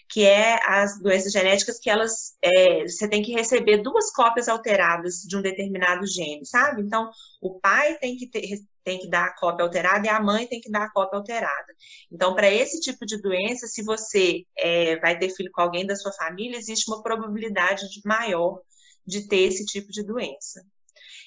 [0.08, 5.22] que é as doenças genéticas que elas é, você tem que receber duas cópias alteradas
[5.26, 6.82] de um determinado gene, sabe?
[6.82, 10.46] Então, o pai tem que ter, tem que dar a cópia alterada e a mãe
[10.46, 11.74] tem que dar a cópia alterada.
[12.12, 15.96] Então, para esse tipo de doença, se você é, vai ter filho com alguém da
[15.96, 18.60] sua família, existe uma probabilidade maior
[19.06, 20.64] de ter esse tipo de doença.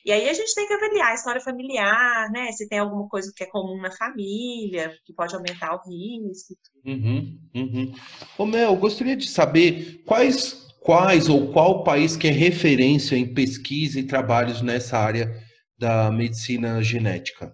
[0.05, 2.51] E aí a gente tem que avaliar a história familiar, né?
[2.51, 6.55] Se tem alguma coisa que é comum na família, que pode aumentar o risco.
[6.85, 7.93] Uhum, uhum.
[8.37, 13.99] Ô Mel, gostaria de saber quais, quais ou qual país que é referência em pesquisa
[13.99, 15.31] e trabalhos nessa área
[15.77, 17.53] da medicina genética?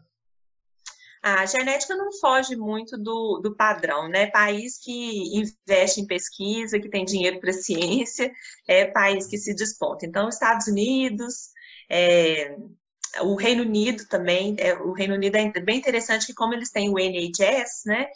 [1.23, 4.27] A genética não foge muito do, do padrão, né?
[4.27, 8.29] País que investe em pesquisa, que tem dinheiro para ciência,
[8.67, 10.05] é país que se desponta.
[10.05, 11.52] Então, Estados Unidos,
[11.93, 12.55] é,
[13.21, 16.89] o Reino Unido também, é, o Reino Unido é bem interessante que como eles têm
[16.89, 18.07] o NHS, né,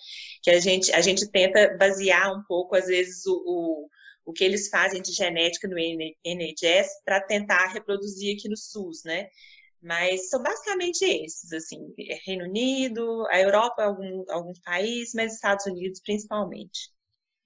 [0.42, 3.90] que a gente, a gente tenta basear um pouco, às vezes, o, o,
[4.26, 9.28] o que eles fazem de genética no NHS para tentar reproduzir aqui no SUS, né,
[9.82, 11.94] mas são basicamente esses, assim,
[12.26, 16.90] Reino Unido, a Europa, algum, alguns países, mas Estados Unidos principalmente.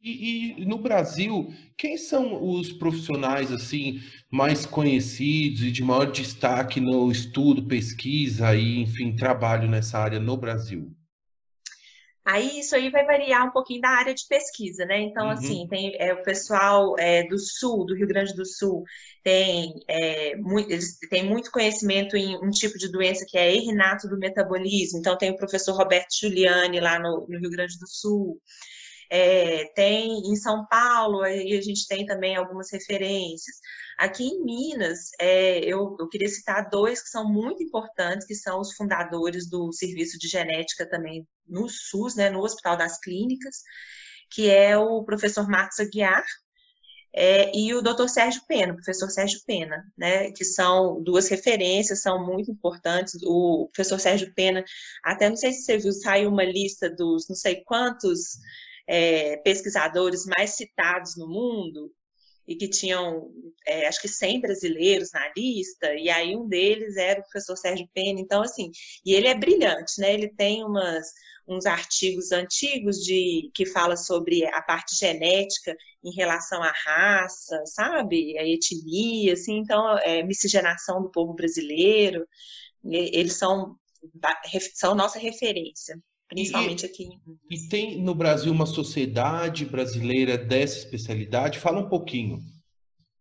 [0.04, 6.80] E, e, no Brasil, quem são os profissionais assim mais conhecidos e de maior destaque
[6.80, 10.92] no estudo, pesquisa e, enfim, trabalho nessa área no Brasil?
[12.24, 15.02] Aí isso aí vai variar um pouquinho da área de pesquisa, né?
[15.02, 15.32] Então, uhum.
[15.32, 18.84] assim, tem é, o pessoal é, do sul, do Rio Grande do Sul,
[19.24, 24.08] tem é, muito, eles têm muito conhecimento em um tipo de doença que é erinato
[24.08, 25.00] do metabolismo.
[25.00, 28.40] Então, tem o professor Roberto Giuliani lá no, no Rio Grande do Sul.
[29.14, 33.58] É, tem em São Paulo, e a gente tem também algumas referências.
[33.98, 38.62] Aqui em Minas, é, eu, eu, queria citar dois que são muito importantes, que são
[38.62, 43.58] os fundadores do serviço de genética também no SUS, né, no Hospital das Clínicas,
[44.30, 46.24] que é o professor Marcos Aguiar,
[47.14, 52.02] é, e o doutor Sérgio Pena, o professor Sérgio Pena, né, que são duas referências,
[52.02, 53.16] são muito importantes.
[53.24, 54.64] O professor Sérgio Pena,
[55.04, 58.38] até não sei se você viu, saiu uma lista dos não sei quantos
[58.88, 61.92] é, pesquisadores mais citados no mundo
[62.48, 63.32] e que tinham,
[63.66, 67.88] é, acho que 100 brasileiros na lista, e aí um deles era o professor Sérgio
[67.94, 68.72] Pena, então assim,
[69.06, 71.08] e ele é brilhante, né, ele tem umas,
[71.48, 78.38] uns artigos antigos de que fala sobre a parte genética em relação à raça, sabe,
[78.38, 82.28] a etnia, assim, então, é, miscigenação do povo brasileiro,
[82.84, 83.78] eles são,
[84.74, 85.96] são nossa referência
[86.32, 87.10] principalmente e, aqui.
[87.50, 91.60] E tem no Brasil uma sociedade brasileira dessa especialidade?
[91.60, 92.40] Fala um pouquinho.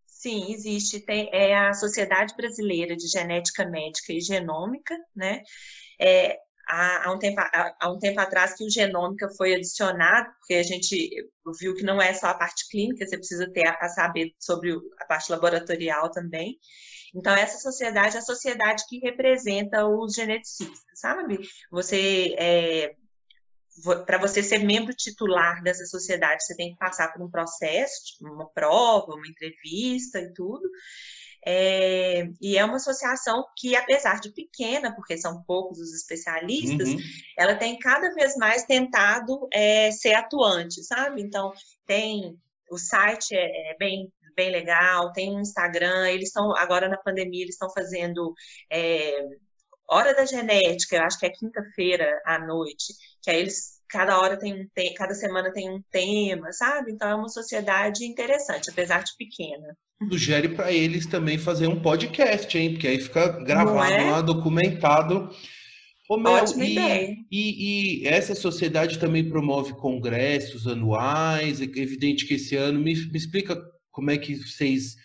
[0.06, 1.00] Sim, existe.
[1.00, 5.42] Tem, é a Sociedade Brasileira de Genética Médica e Genômica, né?
[6.00, 6.36] É,
[6.68, 10.54] há, há, um tempo, há, há um tempo atrás que o genômica foi adicionado, porque
[10.54, 11.11] a gente
[11.58, 14.72] viu que não é só a parte clínica, você precisa ter a, a saber sobre
[15.00, 16.58] a parte laboratorial também.
[17.14, 21.40] Então, essa sociedade é a sociedade que representa os geneticistas, sabe?
[21.70, 22.94] Você é,
[24.07, 28.33] para você ser membro titular dessa sociedade, você tem que passar por um processo, tipo
[28.33, 30.68] uma prova, uma entrevista e tudo.
[31.45, 36.99] É, e é uma associação que, apesar de pequena, porque são poucos os especialistas, uhum.
[37.39, 41.22] ela tem cada vez mais tentado é, ser atuante, sabe?
[41.22, 41.53] Então,
[41.87, 42.39] tem
[42.70, 47.43] o site é, é bem bem legal, tem um Instagram, eles estão, agora na pandemia,
[47.43, 48.33] eles estão fazendo
[48.72, 49.26] é,
[49.93, 54.38] Hora da Genética, eu acho que é quinta-feira à noite, que aí eles cada hora
[54.38, 56.92] tem um te cada semana tem um tema, sabe?
[56.92, 59.76] Então é uma sociedade interessante, apesar de pequena.
[60.08, 62.72] Sugere para eles também fazer um podcast, hein?
[62.72, 64.10] Porque aí fica gravado é?
[64.10, 65.28] lá, documentado.
[66.08, 67.16] Ô, Mel, Ótima e, ideia.
[67.30, 71.60] E, e, essa sociedade também promove congressos anuais.
[71.60, 73.60] É evidente que esse ano me, me explica
[73.90, 74.96] como é que vocês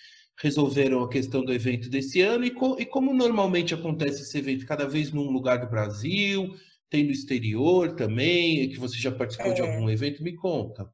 [0.42, 4.66] resolveram a questão do evento desse ano e, co e como normalmente acontece esse evento,
[4.66, 6.54] cada vez num lugar do Brasil,
[6.90, 9.54] tem no exterior também, que você já participou é.
[9.54, 10.90] de algum evento, me conta.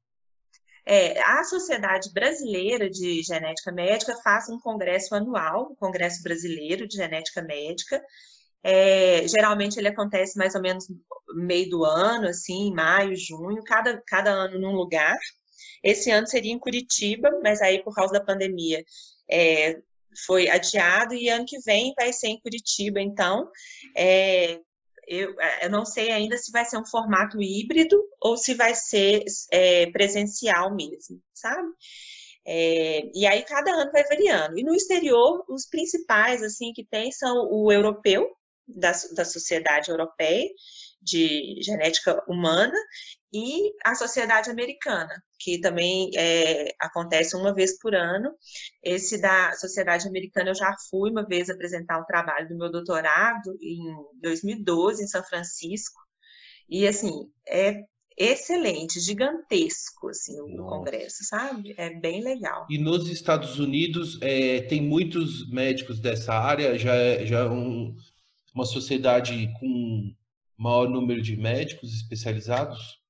[0.85, 6.95] É, a Sociedade Brasileira de Genética Médica faz um congresso anual, o Congresso Brasileiro de
[6.95, 8.01] Genética Médica.
[8.63, 14.01] É, geralmente ele acontece mais ou menos no meio do ano, assim, maio, junho, cada,
[14.07, 15.17] cada ano num lugar.
[15.83, 18.83] Esse ano seria em Curitiba, mas aí por causa da pandemia
[19.29, 19.79] é,
[20.25, 23.49] foi adiado e ano que vem vai ser em Curitiba, então.
[23.95, 24.59] É,
[25.11, 29.23] eu, eu, não sei ainda se vai ser um formato híbrido ou se vai ser
[29.51, 31.67] é, presencial mesmo, sabe?
[32.45, 34.57] É, e aí cada ano vai variando.
[34.57, 38.27] E no exterior, os principais assim que tem são o europeu,
[38.67, 40.47] da, da sociedade europeia,
[41.01, 42.77] de Genética Humana
[43.33, 48.31] e a Sociedade Americana, que também é, acontece uma vez por ano.
[48.83, 53.57] Esse da Sociedade Americana eu já fui uma vez apresentar um trabalho do meu doutorado
[53.61, 53.79] em
[54.21, 55.99] 2012 em São Francisco.
[56.69, 57.11] E assim,
[57.47, 57.83] é
[58.17, 60.69] excelente, gigantesco assim o Nossa.
[60.69, 61.73] congresso, sabe?
[61.77, 62.67] É bem legal.
[62.69, 67.95] E nos Estados Unidos é, tem muitos médicos dessa área, já é, já é um,
[68.53, 70.13] uma sociedade com
[70.61, 73.01] maior número de médicos especializados?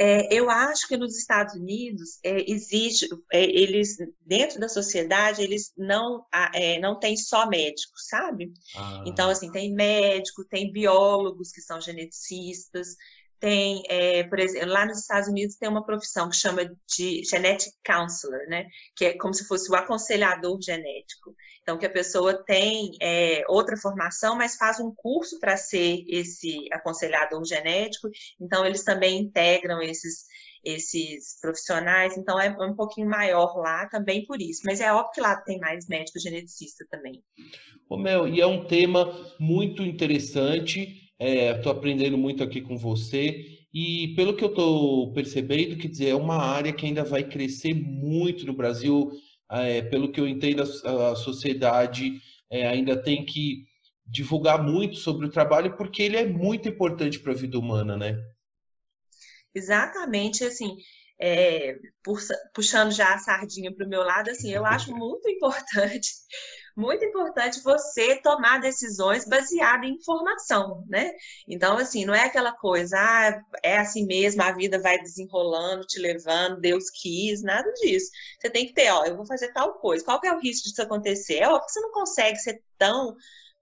[0.00, 5.72] É, eu acho que nos Estados Unidos é, existe, é, eles dentro da sociedade eles
[5.76, 8.52] não é, não tem só médicos, sabe?
[8.76, 9.02] Ah.
[9.06, 12.94] Então assim tem médico, tem biólogos que são geneticistas,
[13.40, 17.72] tem, é, por exemplo, lá nos Estados Unidos tem uma profissão que chama de genetic
[17.86, 18.66] counselor, né?
[18.96, 21.34] Que é como se fosse o aconselhador genético.
[21.62, 26.66] Então, que a pessoa tem é, outra formação, mas faz um curso para ser esse
[26.72, 28.08] aconselhador genético.
[28.40, 30.24] Então, eles também integram esses,
[30.64, 32.16] esses profissionais.
[32.16, 34.62] Então, é um pouquinho maior lá também por isso.
[34.64, 37.22] Mas é óbvio que lá tem mais médico geneticista também.
[37.88, 39.06] Ô, Mel, e é um tema
[39.38, 45.76] muito interessante Estou é, aprendendo muito aqui com você e pelo que eu estou percebendo,
[45.76, 49.10] quer dizer, é uma área que ainda vai crescer muito no Brasil.
[49.50, 53.66] É, pelo que eu entendo, a, a sociedade é, ainda tem que
[54.06, 58.18] divulgar muito sobre o trabalho porque ele é muito importante para a vida humana, né?
[59.54, 60.76] Exatamente, assim,
[61.20, 61.76] é,
[62.54, 66.10] puxando já a sardinha para o meu lado, assim, eu acho muito importante
[66.78, 71.10] muito importante você tomar decisões baseadas em informação, né?
[71.48, 75.98] Então, assim, não é aquela coisa, ah, é assim mesmo, a vida vai desenrolando, te
[75.98, 78.08] levando, Deus quis, nada disso.
[78.40, 80.04] Você tem que ter, ó, eu vou fazer tal coisa.
[80.04, 81.38] Qual é o risco disso acontecer?
[81.38, 83.16] É óbvio que você não consegue ser tão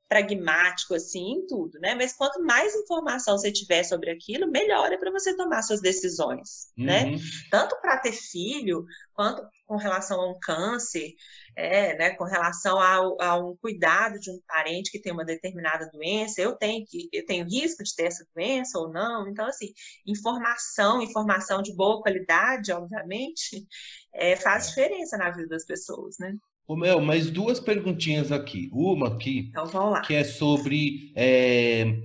[0.08, 1.94] pragmático assim em tudo, né?
[1.94, 6.70] Mas quanto mais informação você tiver sobre aquilo, melhor é para você tomar suas decisões,
[6.76, 7.04] né?
[7.04, 7.12] uhum.
[7.12, 7.18] né?
[7.50, 11.12] Tanto para ter filho, quanto com relação a um câncer,
[11.56, 12.10] é, né?
[12.10, 12.96] Com relação a,
[13.26, 17.24] a, um cuidado de um parente que tem uma determinada doença, eu tenho que eu
[17.26, 19.28] tenho risco de ter essa doença ou não?
[19.28, 19.72] Então assim,
[20.06, 23.66] informação, informação de boa qualidade, obviamente,
[24.14, 24.68] é, faz é.
[24.68, 26.32] diferença na vida das pessoas, né?
[26.68, 28.68] Ô, Mel, mais duas perguntinhas aqui.
[28.72, 32.00] Uma aqui, então, que é sobre é,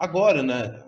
[0.00, 0.84] agora, né?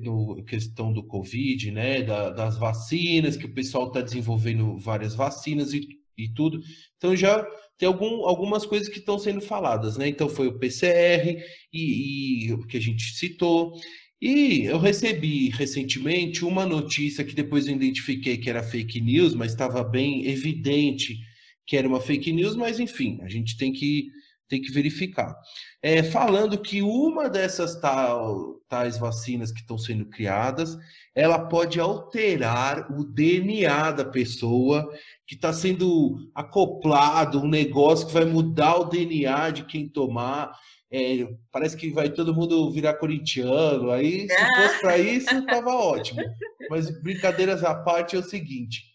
[0.00, 2.02] No questão do Covid, né?
[2.02, 6.60] Da, das vacinas, que o pessoal está desenvolvendo várias vacinas e, e tudo.
[6.96, 7.46] Então já
[7.76, 10.08] tem algum, algumas coisas que estão sendo faladas, né?
[10.08, 13.74] Então foi o PCR e, e que a gente citou.
[14.18, 19.50] E eu recebi recentemente uma notícia que depois eu identifiquei que era fake news, mas
[19.52, 21.18] estava bem evidente
[21.66, 24.08] que era uma fake news, mas enfim, a gente tem que,
[24.48, 25.34] tem que verificar.
[25.82, 30.76] É, falando que uma dessas tal, tais vacinas que estão sendo criadas,
[31.14, 34.88] ela pode alterar o DNA da pessoa,
[35.26, 40.52] que está sendo acoplado, um negócio que vai mudar o DNA de quem tomar.
[40.90, 43.90] É, parece que vai todo mundo virar corintiano.
[43.90, 46.20] Aí, se fosse para isso, estava ótimo.
[46.68, 48.91] Mas brincadeiras à parte, é o seguinte: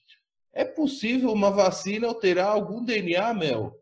[0.57, 3.79] é possível uma vacina alterar algum DNA, Mel?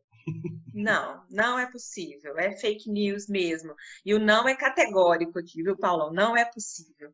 [0.74, 2.38] Não, não é possível.
[2.38, 3.74] É fake news mesmo.
[4.06, 6.12] E o não é categórico aqui, viu, Paulão?
[6.12, 7.10] Não é possível.
[7.10, 7.14] O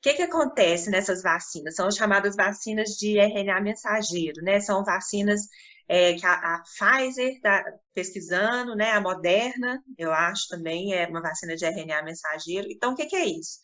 [0.00, 1.74] que, que acontece nessas vacinas?
[1.74, 4.60] São as chamadas vacinas de RNA mensageiro, né?
[4.60, 5.40] São vacinas
[5.88, 8.92] é, que a, a Pfizer está pesquisando, né?
[8.92, 12.68] A Moderna, eu acho também, é uma vacina de RNA mensageiro.
[12.70, 13.58] Então, o que, que é isso?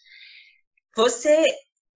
[0.97, 1.47] Você,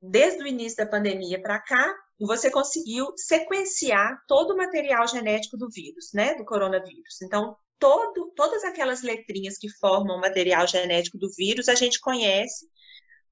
[0.00, 1.92] desde o início da pandemia para cá,
[2.24, 7.20] você conseguiu sequenciar todo o material genético do vírus, né, do coronavírus.
[7.22, 12.66] Então, todo, todas aquelas letrinhas que formam o material genético do vírus a gente conhece,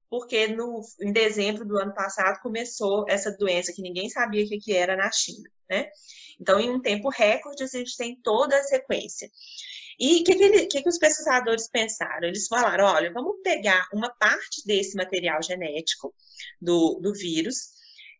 [0.09, 4.59] porque no, em dezembro do ano passado começou essa doença que ninguém sabia o que,
[4.59, 5.89] que era na China, né?
[6.39, 9.29] Então, em um tempo recorde, a gente tem toda a sequência.
[9.97, 12.27] E o que, que, que, que, os pesquisadores pensaram?
[12.27, 16.13] Eles falaram: olha, vamos pegar uma parte desse material genético
[16.61, 17.74] do, do vírus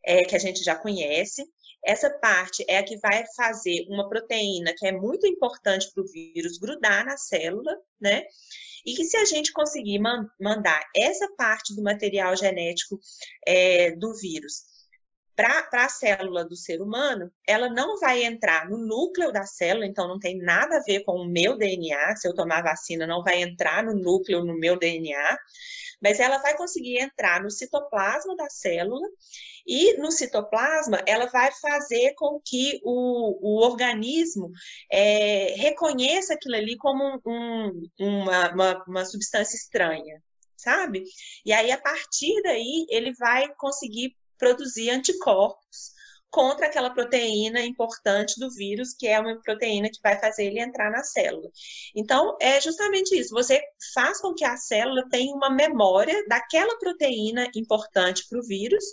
[0.05, 1.43] é, que a gente já conhece.
[1.83, 6.07] Essa parte é a que vai fazer uma proteína que é muito importante para o
[6.07, 8.23] vírus grudar na célula, né?
[8.85, 12.99] E que se a gente conseguir man mandar essa parte do material genético
[13.45, 14.75] é, do vírus
[15.35, 20.07] para a célula do ser humano, ela não vai entrar no núcleo da célula, então
[20.07, 22.15] não tem nada a ver com o meu DNA.
[22.15, 25.37] Se eu tomar vacina, não vai entrar no núcleo, no meu DNA,
[26.01, 29.07] mas ela vai conseguir entrar no citoplasma da célula
[29.65, 34.51] e no citoplasma, ela vai fazer com que o, o organismo
[34.91, 40.21] é, reconheça aquilo ali como um, uma, uma, uma substância estranha,
[40.55, 41.03] sabe?
[41.45, 45.94] E aí, a partir daí, ele vai conseguir produzir anticorpos
[46.35, 50.91] contra aquela proteína importante do vírus, que é uma proteína que vai fazer ele entrar
[50.91, 51.49] na célula.
[51.95, 53.33] Então, é justamente isso.
[53.33, 53.61] Você
[53.93, 58.83] faz com que a célula tenha uma memória daquela proteína importante para o vírus,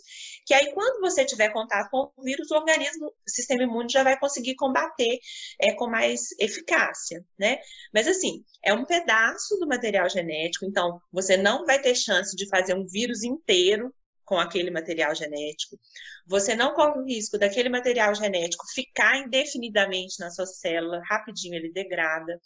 [0.46, 4.04] que aí, quando você tiver contato com o vírus, o organismo, o sistema imune já
[4.04, 5.18] vai conseguir combater
[5.60, 7.58] é, com mais eficácia, né?
[7.92, 12.48] Mas, assim, é um pedaço do material genético, então, você não vai ter chance de
[12.48, 13.92] fazer um vírus inteiro
[14.32, 15.78] com aquele material genético.
[16.26, 21.70] Você não corre o risco daquele material genético ficar indefinidamente na sua célula, rapidinho ele
[21.70, 22.40] degrada.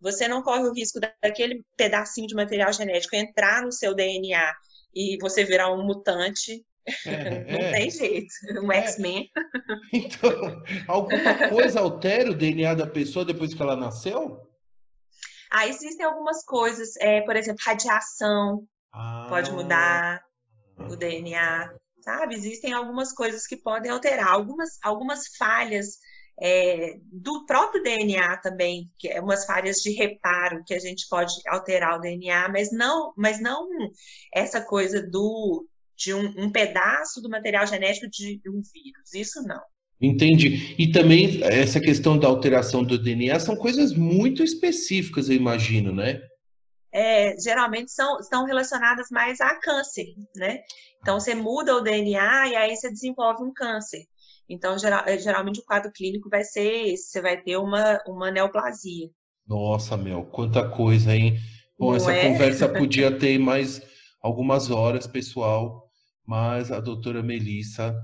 [0.00, 4.50] Você não corre o risco daquele pedacinho de material genético entrar no seu DNA
[4.94, 6.64] e você virar um mutante.
[7.04, 7.72] É, não é.
[7.72, 8.32] tem jeito,
[8.62, 8.78] um é.
[8.78, 9.28] X-Men.
[9.92, 14.40] Então, alguma coisa altera o DNA da pessoa depois que ela nasceu?
[15.52, 19.26] Ah, existem algumas coisas, é, por exemplo, radiação ah.
[19.28, 20.24] pode mudar
[20.78, 22.34] o DNA, sabe?
[22.34, 25.98] Existem algumas coisas que podem alterar, algumas, algumas falhas
[26.40, 31.34] é, do próprio DNA também, que é umas falhas de reparo que a gente pode
[31.48, 33.66] alterar o DNA, mas não, mas não
[34.34, 35.66] essa coisa do
[35.96, 39.14] de um, um pedaço do material genético de um vírus.
[39.14, 39.62] Isso não.
[40.00, 40.74] Entendi.
[40.78, 46.20] E também essa questão da alteração do DNA são coisas muito específicas, eu imagino, né?
[46.92, 50.60] É, geralmente são, estão relacionadas mais a câncer, né?
[51.00, 54.04] Então, você muda o DNA e aí você desenvolve um câncer.
[54.48, 58.30] Então, geral, é, geralmente o quadro clínico vai ser esse, você vai ter uma, uma
[58.30, 59.08] neoplasia.
[59.46, 61.36] Nossa, Mel, quanta coisa, hein?
[61.78, 62.30] Bom, Não essa é?
[62.30, 63.82] conversa podia ter mais
[64.20, 65.88] algumas horas, pessoal,
[66.24, 67.94] mas a doutora Melissa,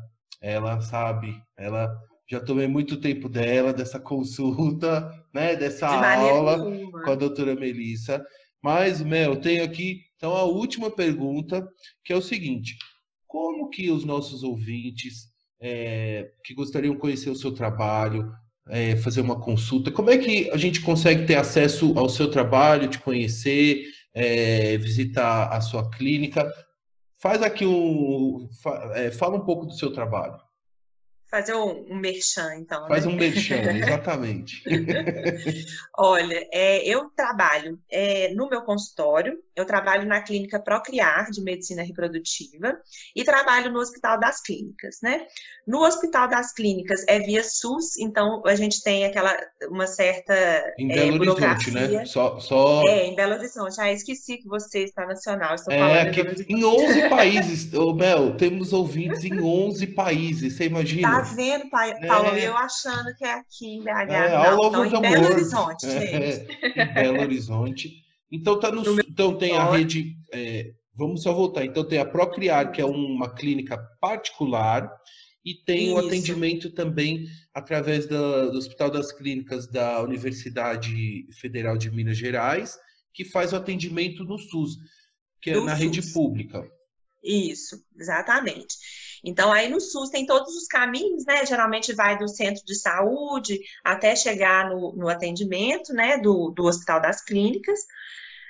[0.40, 1.88] ela sabe, ela
[2.30, 6.58] já tomei muito tempo dela, dessa consulta, né, dessa De aula
[7.04, 8.24] com a doutora Melissa.
[8.62, 11.68] Mas, Mel, tenho aqui então a última pergunta,
[12.04, 12.76] que é o seguinte:
[13.26, 15.28] como que os nossos ouvintes
[15.60, 18.32] é, que gostariam de conhecer o seu trabalho,
[18.68, 22.88] é, fazer uma consulta, como é que a gente consegue ter acesso ao seu trabalho,
[22.88, 23.84] te conhecer,
[24.14, 26.48] é, visitar a sua clínica?
[27.20, 28.48] Faz aqui um.
[28.94, 30.38] É, fala um pouco do seu trabalho
[31.32, 32.86] fazer um, um merchan, então.
[32.86, 33.12] Faz né?
[33.12, 34.62] um merchan, exatamente.
[35.96, 41.82] Olha, é, eu trabalho é, no meu consultório, eu trabalho na clínica Procriar, de Medicina
[41.82, 42.78] Reprodutiva,
[43.16, 45.26] e trabalho no Hospital das Clínicas, né?
[45.66, 49.34] No Hospital das Clínicas é via SUS, então a gente tem aquela,
[49.70, 50.34] uma certa
[50.78, 52.04] Em Belo é, Horizonte, né?
[52.04, 52.86] Só, só...
[52.86, 53.80] É, em Belo Horizonte.
[53.80, 58.36] Ah, esqueci que você está nacional, estou é, falando em, em 11 países, ô Bel,
[58.36, 61.10] temos ouvintes em 11 países, você imagina?
[61.10, 61.94] Tá vendo, Paulo?
[62.36, 62.46] É.
[62.48, 64.10] Eu achando que é aqui em BH.
[64.10, 66.14] É, não, não, em Belo Horizonte, gente.
[66.14, 68.02] É, em Belo Horizonte.
[68.30, 70.16] Então, tá no, no então tem a rede.
[70.32, 71.64] É, vamos só voltar.
[71.64, 74.90] Então tem a Procriar, que é uma clínica particular,
[75.44, 75.94] e tem Isso.
[75.94, 82.78] o atendimento também através da, do Hospital das Clínicas da Universidade Federal de Minas Gerais,
[83.12, 84.78] que faz o atendimento no SUS,
[85.40, 85.84] que é do na SUS.
[85.84, 86.64] rede pública.
[87.22, 88.76] Isso, exatamente.
[89.24, 91.46] Então, aí no SUS tem todos os caminhos, né?
[91.46, 96.18] Geralmente vai do centro de saúde até chegar no, no atendimento, né?
[96.18, 97.78] Do, do Hospital das Clínicas.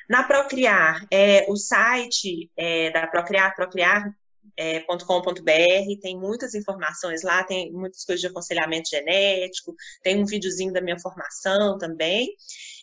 [0.09, 7.73] Na Procriar, é, o site é, da Procriar, procriar.com.br, é, tem muitas informações lá, tem
[7.73, 12.29] muitas coisas de aconselhamento genético, tem um videozinho da minha formação também.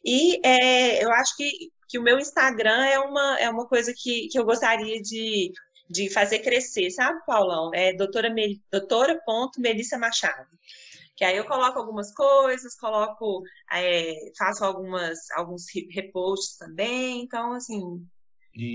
[0.04, 1.52] E é, eu acho que,
[1.88, 5.52] que o meu Instagram é uma, é uma coisa que, que eu gostaria de
[5.90, 7.72] de fazer crescer, sabe, Paulão?
[7.74, 10.48] É doutora, Mel, doutora ponto Melissa Machado.
[11.16, 17.22] Que aí eu coloco algumas coisas, coloco, é, faço algumas, alguns reposts também.
[17.22, 17.82] Então, assim,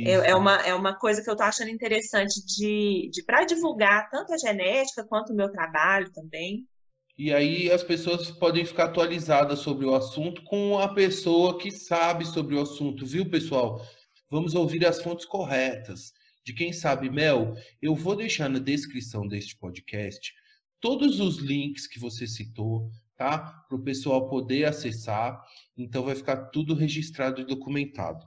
[0.05, 4.11] é, é, uma, é uma coisa que eu tô achando interessante de, de para divulgar
[4.11, 6.67] tanto a genética quanto o meu trabalho também.
[7.17, 12.27] E aí as pessoas podem ficar atualizadas sobre o assunto com a pessoa que sabe
[12.27, 13.81] sobre o assunto, viu, pessoal?
[14.29, 16.12] Vamos ouvir as fontes corretas
[16.45, 20.33] de quem sabe Mel, eu vou deixar na descrição deste podcast
[20.81, 23.39] todos os links que você citou, tá?
[23.69, 25.43] Para o pessoal poder acessar.
[25.77, 28.27] Então vai ficar tudo registrado e documentado.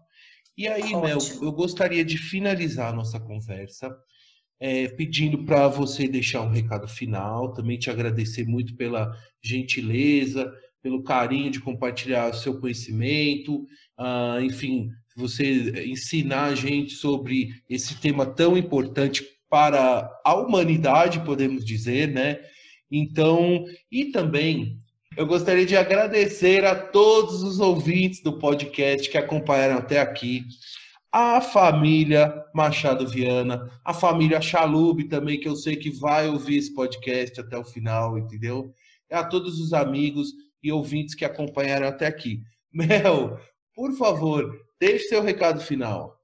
[0.57, 1.01] E aí, Ótimo.
[1.03, 3.95] Mel, eu gostaria de finalizar a nossa conversa
[4.59, 10.51] é, pedindo para você deixar um recado final, também te agradecer muito pela gentileza,
[10.81, 13.67] pelo carinho de compartilhar o seu conhecimento,
[13.99, 21.65] uh, enfim, você ensinar a gente sobre esse tema tão importante para a humanidade, podemos
[21.65, 22.39] dizer, né?
[22.91, 24.79] Então, e também
[25.17, 30.43] eu gostaria de agradecer a todos os ouvintes do podcast que acompanharam até aqui.
[31.11, 36.73] a família Machado Viana, a família Chalube também, que eu sei que vai ouvir esse
[36.75, 38.71] podcast até o final, entendeu?
[39.09, 42.41] E a todos os amigos e ouvintes que acompanharam até aqui.
[42.71, 43.39] Mel,
[43.73, 46.17] por favor, deixe seu recado final.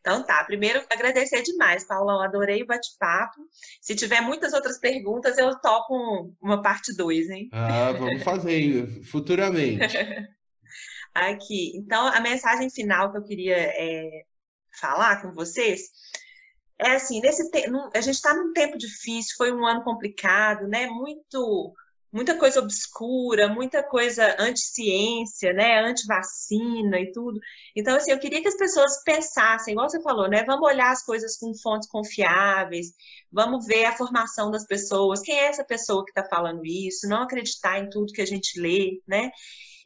[0.00, 3.40] Então tá, primeiro agradecer demais, Paulão, adorei o bate-papo.
[3.80, 7.48] Se tiver muitas outras perguntas, eu topo uma parte 2, hein?
[7.50, 9.96] Ah, vamos fazer futuramente.
[11.12, 14.22] Aqui, então a mensagem final que eu queria é,
[14.78, 15.90] falar com vocês
[16.78, 17.64] é assim, nesse te...
[17.94, 20.86] a gente está num tempo difícil, foi um ano complicado, né?
[20.86, 21.74] Muito
[22.12, 27.38] muita coisa obscura, muita coisa anti-ciência, né, anti-vacina e tudo.
[27.74, 31.04] Então, assim, eu queria que as pessoas pensassem, igual você falou, né, vamos olhar as
[31.04, 32.88] coisas com fontes confiáveis,
[33.30, 37.22] vamos ver a formação das pessoas, quem é essa pessoa que está falando isso, não
[37.22, 39.30] acreditar em tudo que a gente lê, né,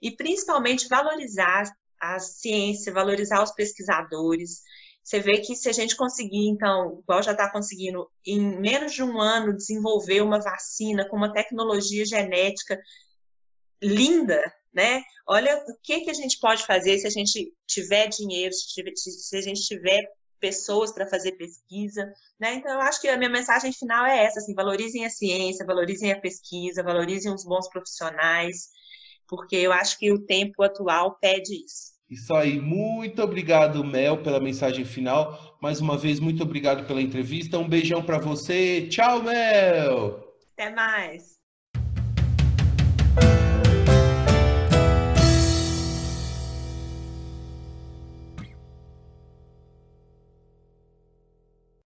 [0.01, 1.65] e principalmente valorizar
[2.01, 4.63] a ciência, valorizar os pesquisadores,
[5.03, 9.03] você vê que se a gente conseguir, então, igual já está conseguindo, em menos de
[9.03, 12.79] um ano, desenvolver uma vacina com uma tecnologia genética
[13.83, 14.41] linda,
[14.73, 15.03] né?
[15.27, 19.41] Olha o que, que a gente pode fazer se a gente tiver dinheiro, se, a
[19.41, 20.05] gente tiver
[20.39, 22.55] pessoas para fazer pesquisa, né?
[22.55, 26.13] Então, eu acho que a minha mensagem final é essa, assim, valorizem a ciência, valorizem
[26.13, 28.69] a pesquisa, valorizem os bons profissionais,
[29.29, 32.00] porque eu acho que o tempo atual pede isso.
[32.11, 35.57] Isso aí, muito obrigado, Mel, pela mensagem final.
[35.63, 37.57] Mais uma vez, muito obrigado pela entrevista.
[37.57, 38.89] Um beijão para você.
[38.89, 40.21] Tchau, Mel.
[40.53, 41.40] Até mais.